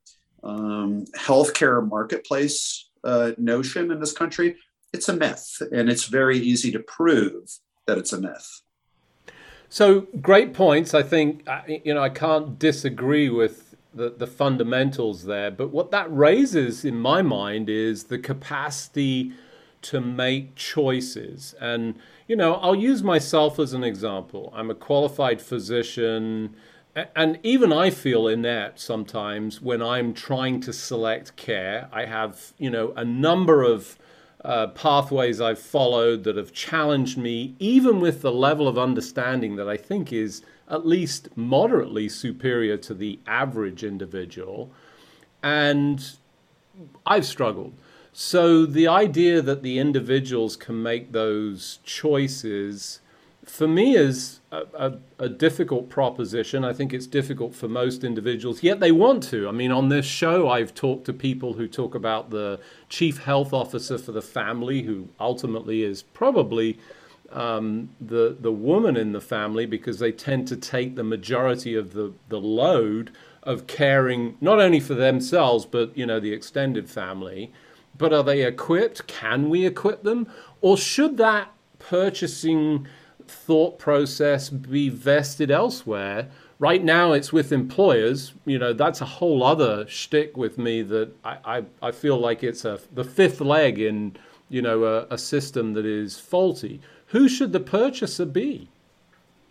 um, 0.42 1.04
healthcare 1.16 1.86
marketplace 1.86 2.90
uh, 3.04 3.32
notion 3.38 3.90
in 3.90 4.00
this 4.00 4.12
country, 4.12 4.56
it's 4.92 5.08
a 5.08 5.14
myth, 5.14 5.62
and 5.72 5.88
it's 5.88 6.06
very 6.06 6.38
easy 6.38 6.70
to 6.72 6.80
prove 6.80 7.58
that 7.86 7.98
it's 7.98 8.12
a 8.12 8.20
myth. 8.20 8.62
So 9.68 10.08
great 10.20 10.52
points. 10.52 10.94
I 10.94 11.02
think 11.02 11.48
you 11.66 11.94
know 11.94 12.02
I 12.02 12.08
can't 12.08 12.58
disagree 12.58 13.28
with 13.28 13.76
the, 13.94 14.10
the 14.10 14.26
fundamentals 14.26 15.24
there, 15.24 15.50
but 15.50 15.70
what 15.70 15.90
that 15.90 16.14
raises 16.14 16.84
in 16.84 16.98
my 16.98 17.22
mind 17.22 17.68
is 17.68 18.04
the 18.04 18.18
capacity 18.18 19.32
to 19.82 20.00
make 20.00 20.54
choices. 20.56 21.54
And 21.60 21.94
you 22.26 22.36
know, 22.36 22.54
I'll 22.54 22.74
use 22.74 23.02
myself 23.02 23.58
as 23.58 23.72
an 23.72 23.84
example. 23.84 24.52
I'm 24.54 24.70
a 24.70 24.74
qualified 24.74 25.40
physician 25.40 26.54
and 26.94 27.38
even 27.42 27.72
I 27.72 27.90
feel 27.90 28.26
inept 28.26 28.80
sometimes 28.80 29.60
when 29.60 29.80
I'm 29.80 30.12
trying 30.12 30.60
to 30.62 30.72
select 30.72 31.36
care. 31.36 31.88
I 31.92 32.06
have, 32.06 32.52
you 32.58 32.68
know, 32.68 32.92
a 32.96 33.04
number 33.04 33.62
of 33.62 33.96
uh, 34.44 34.68
pathways 34.68 35.40
I've 35.40 35.58
followed 35.58 36.24
that 36.24 36.36
have 36.36 36.52
challenged 36.52 37.18
me, 37.18 37.54
even 37.58 38.00
with 38.00 38.22
the 38.22 38.32
level 38.32 38.68
of 38.68 38.78
understanding 38.78 39.56
that 39.56 39.68
I 39.68 39.76
think 39.76 40.12
is 40.12 40.42
at 40.68 40.86
least 40.86 41.28
moderately 41.36 42.08
superior 42.08 42.76
to 42.78 42.94
the 42.94 43.18
average 43.26 43.84
individual. 43.84 44.70
And 45.42 46.12
I've 47.06 47.26
struggled. 47.26 47.74
So 48.12 48.66
the 48.66 48.88
idea 48.88 49.42
that 49.42 49.62
the 49.62 49.78
individuals 49.78 50.56
can 50.56 50.82
make 50.82 51.12
those 51.12 51.78
choices 51.84 53.00
for 53.44 53.66
me 53.66 53.96
is 53.96 54.40
a, 54.52 54.62
a, 54.74 54.98
a, 55.18 55.28
difficult 55.28 55.88
proposition. 55.88 56.64
I 56.64 56.72
think 56.72 56.92
it's 56.92 57.06
difficult 57.06 57.54
for 57.54 57.68
most 57.68 58.04
individuals, 58.04 58.62
yet 58.62 58.80
they 58.80 58.92
want 58.92 59.22
to. 59.24 59.48
I 59.48 59.52
mean, 59.52 59.72
on 59.72 59.88
this 59.88 60.04
show, 60.04 60.48
I've 60.48 60.74
talked 60.74 61.06
to 61.06 61.12
people 61.12 61.54
who 61.54 61.66
talk 61.66 61.94
about 61.94 62.30
the 62.30 62.60
chief 62.88 63.18
health 63.18 63.52
officer 63.52 63.96
for 63.96 64.12
the 64.12 64.22
family, 64.22 64.82
who 64.82 65.08
ultimately 65.18 65.82
is 65.82 66.02
probably 66.02 66.78
um, 67.32 67.90
the 68.00 68.36
the 68.38 68.52
woman 68.52 68.96
in 68.96 69.12
the 69.12 69.20
family 69.20 69.64
because 69.64 70.00
they 70.00 70.12
tend 70.12 70.48
to 70.48 70.56
take 70.56 70.96
the 70.96 71.04
majority 71.04 71.74
of 71.74 71.92
the 71.92 72.12
the 72.28 72.40
load 72.40 73.12
of 73.42 73.66
caring 73.66 74.36
not 74.40 74.60
only 74.60 74.80
for 74.80 74.94
themselves 74.94 75.64
but 75.64 75.96
you 75.96 76.04
know 76.04 76.20
the 76.20 76.32
extended 76.32 76.90
family. 76.90 77.52
But 77.96 78.12
are 78.14 78.24
they 78.24 78.46
equipped? 78.46 79.06
Can 79.06 79.50
we 79.50 79.66
equip 79.66 80.04
them, 80.04 80.26
or 80.60 80.76
should 80.76 81.16
that 81.18 81.52
purchasing 81.78 82.86
thought 83.30 83.78
process 83.78 84.50
be 84.50 84.88
vested 84.88 85.50
elsewhere. 85.50 86.28
Right 86.58 86.84
now, 86.84 87.12
it's 87.12 87.32
with 87.32 87.52
employers. 87.52 88.34
You 88.44 88.58
know, 88.58 88.72
that's 88.72 89.00
a 89.00 89.06
whole 89.06 89.42
other 89.42 89.86
shtick 89.86 90.36
with 90.36 90.58
me 90.58 90.82
that 90.82 91.10
I, 91.24 91.38
I, 91.44 91.64
I 91.88 91.90
feel 91.92 92.18
like 92.18 92.42
it's 92.42 92.64
a 92.64 92.78
the 92.92 93.04
fifth 93.04 93.40
leg 93.40 93.78
in 93.78 94.16
you 94.48 94.60
know 94.60 94.84
a, 94.84 95.06
a 95.10 95.18
system 95.18 95.72
that 95.74 95.86
is 95.86 96.18
faulty. 96.18 96.80
Who 97.06 97.28
should 97.28 97.52
the 97.52 97.60
purchaser 97.60 98.26
be? 98.26 98.68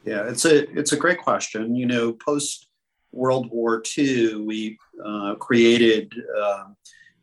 Yeah, 0.06 0.30
it's 0.30 0.46
a 0.46 0.70
it's 0.78 0.92
a 0.92 0.98
great 0.98 1.20
question. 1.20 1.76
You 1.76 1.88
know, 1.88 2.14
post 2.14 2.68
World 3.12 3.50
War 3.52 3.82
II, 3.98 4.46
we 4.46 4.78
uh, 5.04 5.36
created 5.36 6.14
uh, 6.40 6.66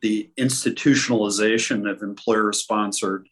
the 0.01 0.31
institutionalization 0.39 1.91
of 1.91 2.03
employer 2.03 2.53
sponsored 2.53 3.29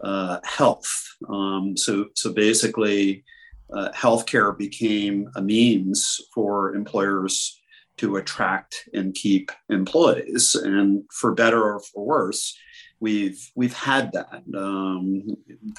uh, 0.00 0.38
health. 0.44 0.90
Um, 1.28 1.76
so, 1.76 2.06
so 2.14 2.32
basically, 2.32 3.24
uh, 3.72 3.90
healthcare 3.92 4.56
became 4.56 5.30
a 5.36 5.42
means 5.42 6.20
for 6.34 6.74
employers 6.74 7.60
to 7.96 8.16
attract 8.16 8.88
and 8.92 9.14
keep 9.14 9.50
employees. 9.68 10.54
And 10.54 11.04
for 11.12 11.32
better 11.32 11.62
or 11.62 11.80
for 11.80 12.04
worse, 12.04 12.56
we've 13.00 13.50
we've 13.54 13.74
had 13.74 14.12
that 14.12 14.42
um, 14.56 15.22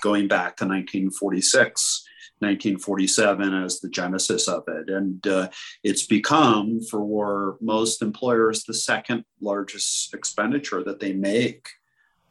going 0.01 0.27
back 0.27 0.57
to 0.57 0.65
1946. 0.65 2.05
1947 2.39 3.53
as 3.53 3.79
the 3.79 3.89
genesis 3.89 4.49
of 4.49 4.63
it. 4.67 4.89
And 4.89 5.25
uh, 5.25 5.47
it's 5.83 6.05
become, 6.05 6.81
for 6.81 7.57
most 7.61 8.01
employers, 8.01 8.63
the 8.63 8.73
second 8.73 9.23
largest 9.39 10.13
expenditure 10.13 10.83
that 10.83 10.99
they 10.99 11.13
make 11.13 11.65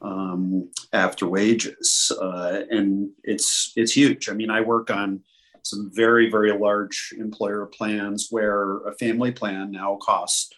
um, 0.05 0.71
after 0.93 1.27
wages, 1.27 2.13
uh, 2.21 2.61
and 2.71 3.11
it's 3.25 3.73
it's 3.77 3.93
huge. 3.93 4.29
I 4.29 4.35
mean, 4.35 4.51
I 4.51 4.61
work 4.61 4.91
on 4.91 5.23
some 5.63 5.91
very 5.95 6.31
very 6.31 6.57
large 6.57 7.15
employer 7.19 7.67
plans 7.67 8.29
where 8.31 8.79
a 8.87 8.95
family 8.95 9.33
plan 9.33 9.73
now 9.73 9.97
costs 9.97 10.51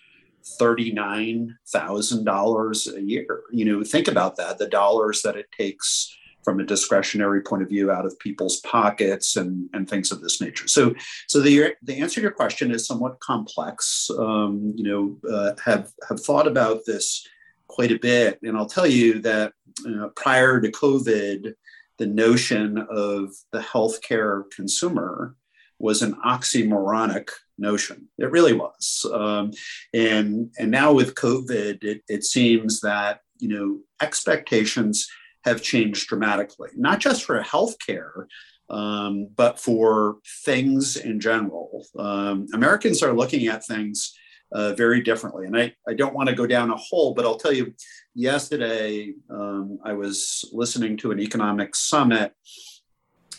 $39,000 0.61 2.97
a 2.97 3.03
year. 3.03 3.43
You 3.53 3.65
know, 3.65 3.83
think 3.85 4.09
about 4.09 4.37
that 4.37 4.59
the 4.59 4.69
dollars 4.69 5.23
that 5.23 5.37
it 5.37 5.47
takes 5.57 6.13
from 6.45 6.61
a 6.61 6.65
discretionary 6.65 7.41
point 7.43 7.63
of 7.63 7.69
view 7.69 7.91
out 7.91 8.07
of 8.07 8.17
people's 8.21 8.61
pockets 8.61 9.37
and, 9.37 9.69
and 9.73 9.91
things 9.91 10.13
of 10.13 10.21
this 10.21 10.41
nature. 10.41 10.69
So, 10.69 10.95
so 11.27 11.41
the, 11.41 11.75
the 11.83 12.01
answer 12.01 12.15
to 12.17 12.23
your 12.23 12.31
question 12.31 12.71
is 12.71 12.87
somewhat 12.87 13.19
complex. 13.19 14.09
Um, 14.17 14.73
you 14.77 14.85
know, 14.85 15.17
uh, 15.29 15.55
have, 15.65 15.91
have 16.09 16.21
thought 16.21 16.47
about 16.47 16.83
this 16.87 17.27
quite 17.69 17.93
a 17.93 17.99
bit. 17.99 18.39
And 18.43 18.57
I'll 18.57 18.67
tell 18.67 18.87
you 18.87 19.21
that 19.21 19.53
uh, 19.89 20.09
prior 20.17 20.61
to 20.61 20.71
COVID, 20.71 21.55
the 21.99 22.07
notion 22.07 22.79
of 22.91 23.35
the 23.53 23.61
healthcare 23.61 24.45
consumer 24.55 25.35
was 25.79 26.03
an 26.03 26.15
oxymoronic 26.25 27.31
notion. 27.59 28.09
It 28.19 28.31
really 28.31 28.53
was. 28.53 29.07
Um, 29.13 29.53
and, 29.93 30.51
and 30.59 30.71
now 30.71 30.93
with 30.93 31.15
COVID, 31.15 31.85
it, 31.85 32.03
it 32.09 32.25
seems 32.25 32.81
that, 32.81 33.21
you 33.39 33.49
know, 33.49 33.81
expectations 34.01 35.09
have 35.45 35.63
changed 35.63 36.09
dramatically, 36.09 36.71
not 36.77 36.99
just 37.01 37.25
for 37.25 37.41
healthcare, 37.43 38.27
um, 38.69 39.29
but 39.37 39.61
for 39.61 40.17
things 40.45 40.97
in 40.97 41.21
general. 41.21 41.87
Um, 41.99 42.47
Americans 42.53 43.03
are 43.03 43.13
looking 43.13 43.47
at 43.47 43.65
things 43.65 44.15
uh, 44.53 44.73
very 44.75 45.03
differently. 45.03 45.47
And 45.47 45.57
I, 45.57 45.75
I 45.89 45.95
don't 45.95 46.15
want 46.15 46.29
to 46.29 46.35
go 46.35 46.47
down 46.47 46.71
a 46.71 46.77
hole, 46.77 47.15
but 47.15 47.25
I'll 47.25 47.39
tell 47.39 47.53
you, 47.53 47.75
yesterday 48.15 49.13
um, 49.31 49.79
I 49.85 49.93
was 49.93 50.49
listening 50.53 50.97
to 50.99 51.11
an 51.11 51.21
economic 51.21 51.75
summit 51.75 52.33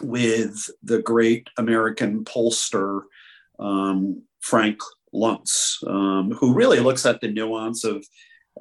with 0.02 0.70
the 0.84 1.02
great 1.02 1.48
American 1.58 2.24
pollster, 2.24 3.02
um, 3.60 4.22
Frank 4.42 4.80
Luntz, 5.14 5.78
um, 5.88 6.32
who 6.32 6.54
really 6.54 6.80
looks 6.80 7.06
at 7.06 7.22
the 7.22 7.28
nuance 7.28 7.84
of 7.84 8.06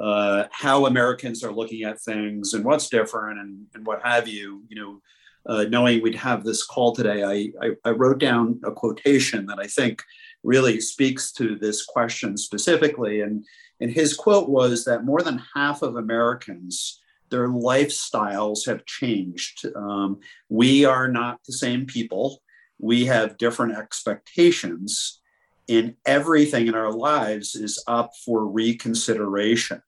uh, 0.00 0.44
how 0.52 0.86
Americans 0.86 1.42
are 1.42 1.52
looking 1.52 1.82
at 1.82 2.00
things 2.00 2.54
and 2.54 2.64
what's 2.64 2.88
different 2.88 3.38
and, 3.38 3.66
and 3.74 3.86
what 3.86 4.02
have 4.02 4.28
you. 4.28 4.62
You 4.68 4.76
know, 4.76 5.00
uh, 5.46 5.64
knowing 5.64 6.02
we'd 6.02 6.14
have 6.14 6.44
this 6.44 6.64
call 6.64 6.94
today, 6.94 7.22
I, 7.22 7.66
I, 7.66 7.70
I, 7.84 7.90
wrote 7.90 8.18
down 8.18 8.60
a 8.64 8.72
quotation 8.72 9.46
that 9.46 9.58
I 9.58 9.66
think 9.66 10.02
really 10.46 10.80
speaks 10.80 11.32
to 11.32 11.56
this 11.56 11.84
question 11.84 12.36
specifically. 12.36 13.20
And, 13.20 13.44
and 13.80 13.90
his 13.90 14.14
quote 14.14 14.48
was 14.48 14.84
that 14.84 15.04
more 15.04 15.22
than 15.22 15.42
half 15.54 15.82
of 15.82 15.96
Americans, 15.96 17.02
their 17.30 17.48
lifestyles 17.48 18.64
have 18.66 18.86
changed. 18.86 19.66
Um, 19.74 20.20
we 20.48 20.84
are 20.84 21.08
not 21.08 21.40
the 21.44 21.52
same 21.52 21.84
people. 21.84 22.42
We 22.78 23.06
have 23.06 23.38
different 23.38 23.76
expectations, 23.76 25.20
and 25.68 25.96
everything 26.04 26.68
in 26.68 26.74
our 26.74 26.92
lives 26.92 27.56
is 27.56 27.82
up 27.88 28.10
for 28.24 28.46
reconsideration. 28.46 29.82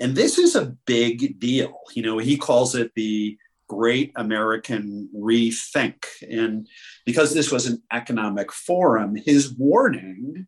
And 0.00 0.16
this 0.16 0.38
is 0.38 0.56
a 0.56 0.74
big 0.86 1.38
deal. 1.38 1.78
You 1.94 2.02
know, 2.02 2.18
he 2.18 2.36
calls 2.36 2.74
it 2.74 2.90
the 2.96 3.38
great 3.68 4.12
American 4.16 5.08
rethink. 5.16 6.04
And 6.28 6.68
because 7.06 7.32
this 7.32 7.50
was 7.50 7.66
an 7.66 7.82
economic 7.92 8.52
forum, 8.52 9.16
his 9.16 9.52
warning 9.54 10.46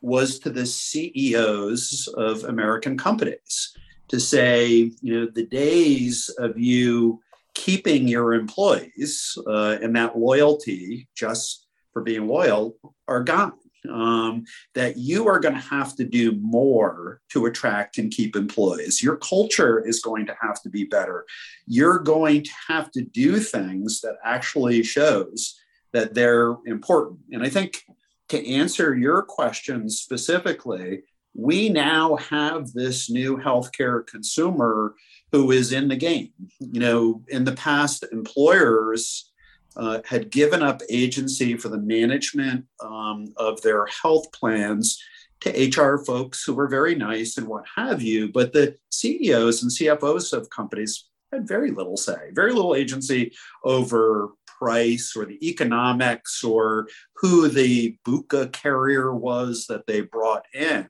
was 0.00 0.38
to 0.40 0.50
the 0.50 0.66
CEOs 0.66 2.08
of 2.16 2.44
American 2.44 2.98
companies 2.98 3.72
to 4.08 4.20
say, 4.20 4.92
you 5.00 5.20
know, 5.20 5.28
the 5.34 5.46
days 5.46 6.28
of 6.38 6.58
you 6.58 7.20
keeping 7.54 8.06
your 8.08 8.34
employees 8.34 9.38
uh, 9.46 9.78
and 9.80 9.96
that 9.96 10.18
loyalty 10.18 11.08
just 11.16 11.66
for 11.92 12.02
being 12.02 12.26
loyal 12.26 12.76
are 13.08 13.22
gone 13.22 13.52
um, 13.90 14.44
that 14.74 14.96
you 14.96 15.28
are 15.28 15.38
going 15.38 15.54
to 15.54 15.60
have 15.60 15.94
to 15.96 16.04
do 16.04 16.32
more 16.40 17.20
to 17.30 17.46
attract 17.46 17.98
and 17.98 18.10
keep 18.10 18.36
employees. 18.36 19.02
Your 19.02 19.16
culture 19.16 19.84
is 19.86 20.00
going 20.00 20.26
to 20.26 20.36
have 20.40 20.62
to 20.62 20.68
be 20.68 20.84
better. 20.84 21.24
You're 21.66 21.98
going 21.98 22.44
to 22.44 22.50
have 22.68 22.90
to 22.92 23.02
do 23.02 23.38
things 23.38 24.00
that 24.00 24.16
actually 24.24 24.82
shows 24.82 25.60
that 25.92 26.14
they're 26.14 26.56
important. 26.66 27.20
And 27.32 27.42
I 27.42 27.48
think 27.48 27.84
to 28.28 28.48
answer 28.48 28.96
your 28.96 29.22
question 29.22 29.88
specifically, 29.88 31.02
we 31.34 31.68
now 31.68 32.16
have 32.16 32.72
this 32.72 33.10
new 33.10 33.36
healthcare 33.36 34.06
consumer 34.06 34.94
who 35.32 35.50
is 35.50 35.72
in 35.72 35.88
the 35.88 35.96
game. 35.96 36.30
You 36.60 36.80
know, 36.80 37.22
in 37.28 37.44
the 37.44 37.52
past, 37.52 38.04
employers 38.12 39.32
uh, 39.76 40.00
had 40.04 40.30
given 40.30 40.62
up 40.62 40.82
agency 40.88 41.56
for 41.56 41.68
the 41.68 41.78
management 41.78 42.64
um, 42.80 43.32
of 43.36 43.60
their 43.62 43.86
health 43.86 44.30
plans 44.32 45.02
to 45.40 45.50
HR 45.50 45.98
folks 45.98 46.42
who 46.44 46.54
were 46.54 46.68
very 46.68 46.94
nice 46.94 47.36
and 47.36 47.46
what 47.46 47.64
have 47.76 48.00
you. 48.00 48.30
But 48.32 48.52
the 48.52 48.76
CEOs 48.90 49.62
and 49.62 49.70
CFOs 49.70 50.32
of 50.32 50.50
companies 50.50 51.08
had 51.32 51.46
very 51.46 51.70
little 51.70 51.96
say, 51.96 52.30
very 52.32 52.52
little 52.52 52.74
agency 52.74 53.32
over 53.64 54.30
price 54.46 55.14
or 55.16 55.26
the 55.26 55.46
economics 55.46 56.44
or 56.44 56.88
who 57.16 57.48
the 57.48 57.96
BUCA 58.06 58.52
carrier 58.52 59.14
was 59.14 59.66
that 59.66 59.86
they 59.86 60.02
brought 60.02 60.46
in. 60.54 60.88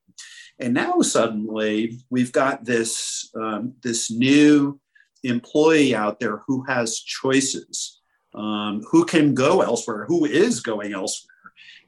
And 0.60 0.74
now 0.74 1.00
suddenly 1.00 1.98
we've 2.10 2.32
got 2.32 2.64
this, 2.64 3.30
um, 3.34 3.74
this 3.82 4.10
new 4.10 4.78
employee 5.24 5.94
out 5.94 6.20
there 6.20 6.42
who 6.46 6.62
has 6.64 7.00
choices 7.00 8.02
um, 8.34 8.82
who 8.90 9.04
can 9.04 9.34
go 9.34 9.60
elsewhere, 9.60 10.04
who 10.06 10.24
is 10.24 10.60
going 10.60 10.92
elsewhere, 10.92 11.30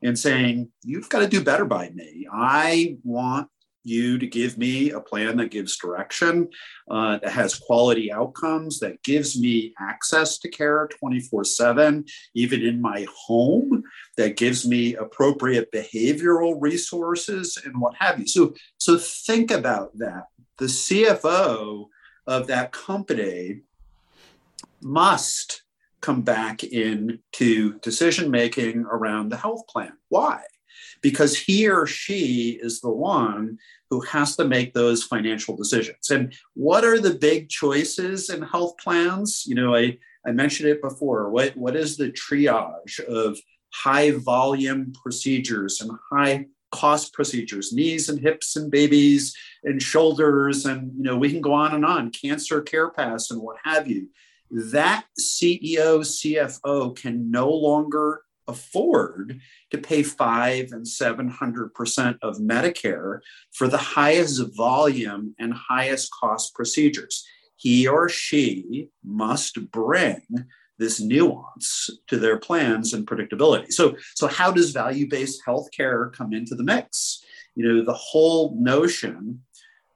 and 0.02 0.18
saying, 0.18 0.70
You've 0.84 1.08
got 1.08 1.20
to 1.20 1.28
do 1.28 1.42
better 1.42 1.64
by 1.64 1.90
me. 1.90 2.26
I 2.32 2.98
want 3.04 3.48
you 3.86 4.18
to 4.18 4.26
give 4.26 4.58
me 4.58 4.90
a 4.90 5.00
plan 5.00 5.36
that 5.36 5.52
gives 5.52 5.76
direction, 5.76 6.48
uh, 6.90 7.18
that 7.18 7.32
has 7.32 7.54
quality 7.54 8.12
outcomes, 8.12 8.80
that 8.80 9.00
gives 9.04 9.38
me 9.38 9.72
access 9.78 10.38
to 10.38 10.48
care 10.48 10.88
24 10.98 11.44
7, 11.44 12.04
even 12.34 12.62
in 12.62 12.80
my 12.80 13.06
home, 13.26 13.82
that 14.16 14.36
gives 14.36 14.66
me 14.66 14.96
appropriate 14.96 15.70
behavioral 15.72 16.56
resources 16.60 17.58
and 17.64 17.80
what 17.80 17.94
have 17.98 18.18
you. 18.18 18.26
So, 18.26 18.54
so 18.76 18.98
think 18.98 19.50
about 19.50 19.96
that. 19.98 20.24
The 20.58 20.66
CFO 20.66 21.86
of 22.26 22.46
that 22.48 22.72
company 22.72 23.60
must 24.82 25.62
come 26.06 26.22
back 26.22 26.62
into 26.62 27.80
decision 27.80 28.30
making 28.30 28.84
around 28.84 29.28
the 29.28 29.36
health 29.36 29.66
plan. 29.66 29.92
Why? 30.08 30.40
Because 31.02 31.36
he 31.36 31.68
or 31.68 31.84
she 31.84 32.58
is 32.62 32.80
the 32.80 32.90
one 32.90 33.58
who 33.90 34.00
has 34.02 34.36
to 34.36 34.44
make 34.44 34.72
those 34.72 35.02
financial 35.02 35.56
decisions. 35.56 36.10
And 36.10 36.32
what 36.54 36.84
are 36.84 37.00
the 37.00 37.14
big 37.14 37.48
choices 37.48 38.30
in 38.30 38.42
health 38.42 38.76
plans? 38.78 39.44
You 39.46 39.56
know, 39.56 39.74
I, 39.74 39.98
I 40.24 40.30
mentioned 40.30 40.68
it 40.68 40.80
before. 40.80 41.28
What, 41.30 41.56
what 41.56 41.74
is 41.74 41.96
the 41.96 42.12
triage 42.12 43.00
of 43.00 43.36
high 43.74 44.12
volume 44.12 44.92
procedures 45.02 45.80
and 45.80 45.90
high 46.12 46.46
cost 46.72 47.12
procedures 47.12 47.72
knees 47.72 48.08
and 48.08 48.20
hips 48.20 48.56
and 48.56 48.70
babies 48.70 49.34
and 49.64 49.80
shoulders 49.80 50.66
and 50.66 50.92
you 50.96 51.04
know 51.04 51.16
we 51.16 51.30
can 51.30 51.40
go 51.40 51.52
on 51.52 51.72
and 51.72 51.84
on 51.84 52.10
cancer 52.10 52.60
care 52.60 52.90
pass 52.90 53.30
and 53.30 53.40
what 53.40 53.56
have 53.64 53.86
you 53.86 54.08
that 54.50 55.04
CEO, 55.18 56.00
CFO 56.00 56.96
can 56.96 57.30
no 57.30 57.50
longer 57.50 58.22
afford 58.48 59.40
to 59.70 59.78
pay 59.78 60.02
five 60.02 60.70
and 60.72 60.86
700% 60.86 62.18
of 62.22 62.38
Medicare 62.38 63.20
for 63.52 63.68
the 63.68 63.76
highest 63.76 64.42
volume 64.56 65.34
and 65.38 65.52
highest 65.52 66.10
cost 66.12 66.54
procedures. 66.54 67.26
He 67.56 67.86
or 67.86 68.08
she 68.08 68.88
must 69.04 69.70
bring 69.70 70.22
this 70.78 71.00
nuance 71.00 71.90
to 72.06 72.18
their 72.18 72.38
plans 72.38 72.92
and 72.92 73.06
predictability. 73.06 73.72
So, 73.72 73.96
so 74.14 74.26
how 74.26 74.50
does 74.52 74.72
value-based 74.72 75.42
healthcare 75.46 76.12
come 76.12 76.34
into 76.34 76.54
the 76.54 76.64
mix? 76.64 77.24
You 77.54 77.66
know, 77.66 77.84
the 77.84 77.94
whole 77.94 78.54
notion 78.60 79.42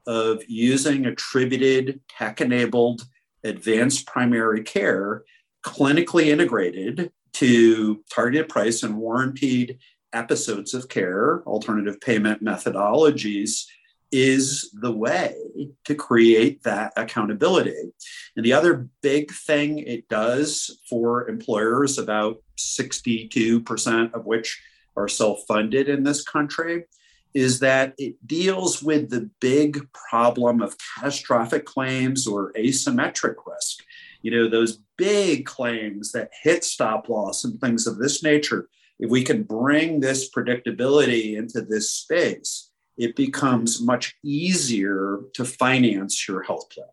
of 0.07 0.41
using 0.47 1.05
attributed 1.05 2.01
tech-enabled 2.09 3.03
advanced 3.43 4.07
primary 4.07 4.63
care 4.63 5.23
clinically 5.63 6.27
integrated 6.27 7.11
to 7.33 8.03
targeted 8.13 8.49
price 8.49 8.83
and 8.83 8.97
warranted 8.97 9.79
episodes 10.13 10.73
of 10.73 10.89
care, 10.89 11.41
alternative 11.45 11.99
payment 12.01 12.43
methodologies 12.43 13.65
is 14.11 14.69
the 14.81 14.91
way 14.91 15.33
to 15.85 15.95
create 15.95 16.61
that 16.63 16.91
accountability. 16.97 17.93
And 18.35 18.45
the 18.45 18.53
other 18.53 18.89
big 19.01 19.31
thing 19.31 19.79
it 19.79 20.09
does 20.09 20.79
for 20.89 21.29
employers, 21.29 21.97
about 21.97 22.43
62% 22.57 24.13
of 24.13 24.25
which 24.25 24.61
are 24.97 25.07
self 25.07 25.39
funded 25.47 25.87
in 25.87 26.03
this 26.03 26.23
country, 26.23 26.85
is 27.33 27.59
that 27.59 27.93
it 27.97 28.15
deals 28.27 28.83
with 28.83 29.09
the 29.09 29.29
big 29.39 29.87
problem 30.09 30.61
of 30.61 30.75
catastrophic 30.95 31.65
claims 31.65 32.27
or 32.27 32.51
asymmetric 32.53 33.35
risk. 33.45 33.83
You 34.21 34.31
know, 34.31 34.49
those 34.49 34.79
big 34.97 35.45
claims 35.45 36.11
that 36.11 36.29
hit 36.43 36.63
stop 36.63 37.09
loss 37.09 37.43
and 37.43 37.59
things 37.59 37.87
of 37.87 37.97
this 37.97 38.21
nature. 38.21 38.69
If 38.99 39.09
we 39.09 39.23
can 39.23 39.43
bring 39.43 39.99
this 39.99 40.29
predictability 40.29 41.37
into 41.37 41.61
this 41.61 41.91
space, 41.91 42.69
it 42.97 43.15
becomes 43.15 43.81
much 43.81 44.15
easier 44.23 45.19
to 45.33 45.45
finance 45.45 46.27
your 46.27 46.43
health 46.43 46.69
plan. 46.69 46.87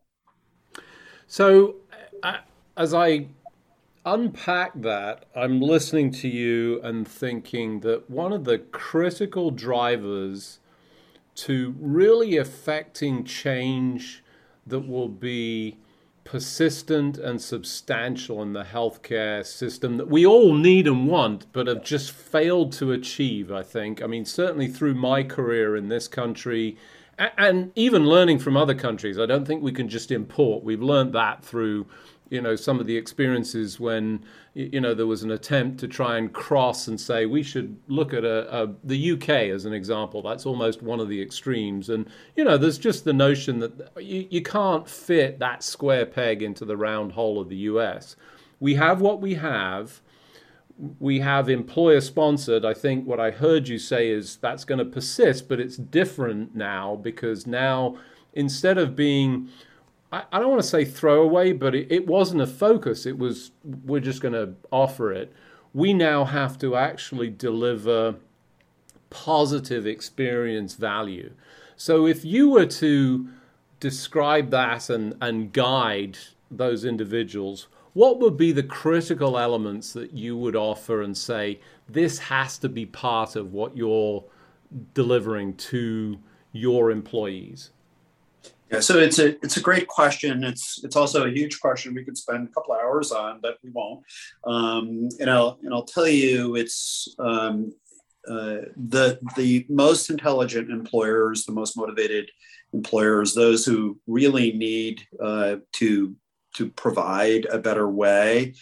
So, 1.26 1.76
uh, 2.22 2.38
as 2.76 2.94
I 2.94 3.26
unpack 4.14 4.72
that, 4.82 5.26
I'm 5.34 5.60
listening 5.60 6.10
to 6.12 6.28
you 6.28 6.80
and 6.82 7.06
thinking 7.06 7.80
that 7.80 8.08
one 8.08 8.32
of 8.32 8.44
the 8.44 8.58
critical 8.58 9.50
drivers 9.50 10.60
to 11.36 11.74
really 11.78 12.36
affecting 12.36 13.24
change 13.24 14.24
that 14.66 14.80
will 14.80 15.08
be 15.08 15.78
persistent 16.24 17.16
and 17.16 17.40
substantial 17.40 18.42
in 18.42 18.52
the 18.52 18.64
healthcare 18.64 19.46
system 19.46 19.96
that 19.96 20.08
we 20.08 20.26
all 20.26 20.52
need 20.52 20.86
and 20.86 21.08
want, 21.08 21.46
but 21.52 21.66
have 21.66 21.82
just 21.82 22.10
failed 22.10 22.72
to 22.72 22.92
achieve, 22.92 23.50
I 23.50 23.62
think. 23.62 24.02
I 24.02 24.06
mean, 24.06 24.24
certainly 24.24 24.68
through 24.68 24.94
my 24.94 25.22
career 25.22 25.74
in 25.76 25.88
this 25.88 26.06
country 26.06 26.76
and 27.18 27.72
even 27.74 28.06
learning 28.06 28.38
from 28.38 28.56
other 28.56 28.74
countries, 28.74 29.18
I 29.18 29.26
don't 29.26 29.44
think 29.44 29.62
we 29.62 29.72
can 29.72 29.88
just 29.88 30.10
import. 30.10 30.62
We've 30.62 30.82
learned 30.82 31.12
that 31.14 31.44
through 31.44 31.86
you 32.30 32.40
know 32.40 32.56
some 32.56 32.80
of 32.80 32.86
the 32.86 32.96
experiences 32.96 33.80
when 33.80 34.24
you 34.54 34.80
know 34.80 34.94
there 34.94 35.06
was 35.06 35.22
an 35.22 35.30
attempt 35.30 35.78
to 35.80 35.88
try 35.88 36.18
and 36.18 36.32
cross 36.32 36.88
and 36.88 37.00
say 37.00 37.26
we 37.26 37.42
should 37.42 37.76
look 37.88 38.12
at 38.12 38.24
a, 38.24 38.62
a, 38.62 38.74
the 38.84 39.12
UK 39.12 39.28
as 39.28 39.64
an 39.64 39.72
example. 39.72 40.22
That's 40.22 40.46
almost 40.46 40.82
one 40.82 41.00
of 41.00 41.08
the 41.08 41.20
extremes, 41.20 41.88
and 41.88 42.08
you 42.36 42.44
know 42.44 42.56
there's 42.58 42.78
just 42.78 43.04
the 43.04 43.12
notion 43.12 43.58
that 43.60 43.92
you, 43.98 44.26
you 44.30 44.42
can't 44.42 44.88
fit 44.88 45.38
that 45.38 45.62
square 45.62 46.06
peg 46.06 46.42
into 46.42 46.64
the 46.64 46.76
round 46.76 47.12
hole 47.12 47.40
of 47.40 47.48
the 47.48 47.56
US. 47.56 48.16
We 48.60 48.74
have 48.74 49.00
what 49.00 49.20
we 49.20 49.34
have. 49.34 50.00
We 51.00 51.18
have 51.20 51.48
employer 51.48 52.00
sponsored. 52.00 52.64
I 52.64 52.72
think 52.72 53.04
what 53.04 53.18
I 53.18 53.32
heard 53.32 53.66
you 53.66 53.78
say 53.78 54.10
is 54.10 54.36
that's 54.36 54.64
going 54.64 54.78
to 54.78 54.84
persist, 54.84 55.48
but 55.48 55.58
it's 55.58 55.76
different 55.76 56.54
now 56.54 56.94
because 56.94 57.48
now 57.48 57.96
instead 58.32 58.78
of 58.78 58.94
being 58.94 59.48
I, 60.12 60.24
I 60.32 60.38
don't 60.38 60.50
want 60.50 60.62
to 60.62 60.68
say 60.68 60.84
throwaway, 60.84 61.52
but 61.52 61.74
it, 61.74 61.90
it 61.90 62.06
wasn't 62.06 62.42
a 62.42 62.46
focus. 62.46 63.06
It 63.06 63.18
was, 63.18 63.50
we're 63.84 64.00
just 64.00 64.22
going 64.22 64.34
to 64.34 64.54
offer 64.70 65.12
it. 65.12 65.32
We 65.74 65.92
now 65.92 66.24
have 66.24 66.58
to 66.58 66.76
actually 66.76 67.30
deliver 67.30 68.16
positive 69.10 69.86
experience 69.86 70.74
value. 70.74 71.32
So 71.76 72.06
if 72.06 72.24
you 72.24 72.50
were 72.50 72.66
to 72.66 73.28
describe 73.80 74.50
that 74.50 74.90
and, 74.90 75.14
and 75.20 75.52
guide 75.52 76.18
those 76.50 76.84
individuals, 76.84 77.68
what 77.92 78.18
would 78.20 78.36
be 78.36 78.52
the 78.52 78.62
critical 78.62 79.38
elements 79.38 79.92
that 79.92 80.12
you 80.12 80.36
would 80.36 80.56
offer 80.56 81.02
and 81.02 81.16
say, 81.16 81.60
this 81.88 82.18
has 82.18 82.58
to 82.58 82.68
be 82.68 82.86
part 82.86 83.36
of 83.36 83.52
what 83.52 83.76
you're 83.76 84.24
delivering 84.94 85.54
to 85.54 86.18
your 86.52 86.90
employees? 86.90 87.70
Yeah, 88.70 88.80
so 88.80 88.98
it's 88.98 89.18
a 89.18 89.28
it's 89.42 89.56
a 89.56 89.62
great 89.62 89.88
question. 89.88 90.44
It's 90.44 90.84
it's 90.84 90.96
also 90.96 91.26
a 91.26 91.30
huge 91.30 91.58
question 91.60 91.94
we 91.94 92.04
could 92.04 92.18
spend 92.18 92.48
a 92.48 92.52
couple 92.52 92.74
hours 92.74 93.12
on, 93.12 93.40
but 93.40 93.58
we 93.62 93.70
won't. 93.70 94.04
Um, 94.44 95.08
and 95.20 95.30
I'll 95.30 95.58
and 95.62 95.72
I'll 95.72 95.84
tell 95.84 96.06
you, 96.06 96.54
it's 96.56 97.14
um, 97.18 97.72
uh, 98.28 98.68
the 98.76 99.18
the 99.36 99.64
most 99.70 100.10
intelligent 100.10 100.70
employers, 100.70 101.44
the 101.44 101.52
most 101.52 101.78
motivated 101.78 102.30
employers, 102.74 103.32
those 103.32 103.64
who 103.64 103.98
really 104.06 104.52
need 104.52 105.02
uh, 105.22 105.56
to 105.74 106.14
to 106.56 106.68
provide 106.70 107.46
a 107.46 107.58
better 107.58 107.88
way 107.88 108.54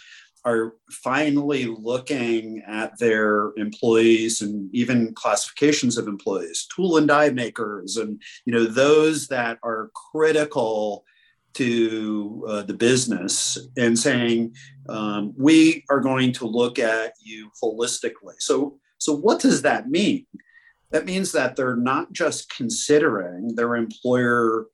are 0.47 0.75
finally 0.91 1.65
looking 1.67 2.63
at 2.67 2.97
their 2.99 3.53
employees 3.57 4.41
and 4.41 4.73
even 4.73 5.13
classifications 5.15 5.99
of 5.99 6.07
employees, 6.07 6.69
tool 6.75 6.97
and 6.97 7.09
die 7.09 7.31
makers, 7.31 7.97
and 7.97 8.23
you 8.45 8.53
know 8.53 8.65
those 8.65 9.27
that 9.27 9.59
are 9.65 9.91
critical 10.13 11.05
to 11.55 12.45
uh, 12.49 12.63
the 12.63 12.75
business, 12.75 13.59
and 13.77 13.99
saying 13.99 14.55
um, 14.89 15.35
we 15.37 15.85
are 15.91 16.01
going 16.01 16.33
to 16.33 16.47
look 16.47 16.79
at 16.79 17.13
you 17.21 17.51
holistically. 17.63 18.35
So, 18.39 18.79
so 18.99 19.17
what 19.17 19.41
does 19.41 19.63
that 19.63 19.89
mean? 19.89 20.27
That 20.91 21.07
means 21.07 21.33
that 21.33 21.57
they're 21.57 21.77
not 21.77 22.13
just 22.13 22.55
considering 22.55 23.57
their 23.57 23.75
employer 23.75 24.67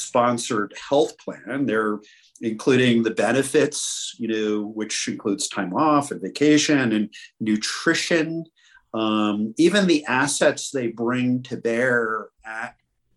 sponsored 0.00 0.74
health 0.88 1.18
plan. 1.18 1.66
They're 1.66 1.98
including 2.40 3.02
the 3.02 3.10
benefits, 3.10 4.14
you 4.18 4.28
know, 4.28 4.66
which 4.68 5.08
includes 5.08 5.48
time 5.48 5.74
off 5.74 6.10
and 6.10 6.20
vacation 6.20 6.92
and 6.92 7.12
nutrition, 7.40 8.44
um, 8.94 9.54
even 9.58 9.86
the 9.86 10.04
assets 10.06 10.70
they 10.70 10.88
bring 10.88 11.42
to 11.44 11.56
bear 11.56 12.28
at 12.46 12.76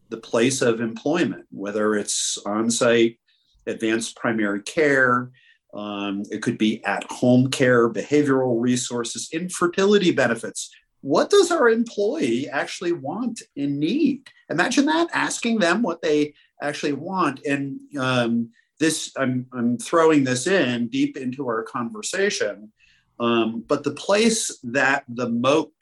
the 0.09 0.17
place 0.17 0.61
of 0.61 0.81
employment, 0.81 1.45
whether 1.51 1.95
it's 1.95 2.37
on 2.45 2.69
site, 2.69 3.19
advanced 3.65 4.15
primary 4.17 4.61
care, 4.63 5.31
um, 5.73 6.23
it 6.29 6.41
could 6.41 6.57
be 6.57 6.83
at 6.83 7.03
home 7.05 7.49
care, 7.49 7.89
behavioral 7.89 8.59
resources, 8.59 9.29
infertility 9.31 10.11
benefits. 10.11 10.69
What 11.01 11.29
does 11.29 11.49
our 11.49 11.69
employee 11.69 12.49
actually 12.49 12.91
want 12.91 13.41
and 13.55 13.79
need? 13.79 14.27
Imagine 14.49 14.85
that 14.85 15.07
asking 15.13 15.59
them 15.59 15.81
what 15.81 16.01
they 16.01 16.33
actually 16.61 16.93
want. 16.93 17.45
And 17.45 17.79
um, 17.97 18.49
this 18.79 19.11
I'm, 19.17 19.47
I'm 19.53 19.77
throwing 19.77 20.23
this 20.23 20.47
in 20.47 20.87
deep 20.87 21.17
into 21.17 21.47
our 21.47 21.63
conversation 21.63 22.71
um, 23.21 23.63
but 23.67 23.83
the 23.83 23.91
place 23.91 24.57
that 24.63 25.05
the 25.07 25.29
moat 25.29 25.73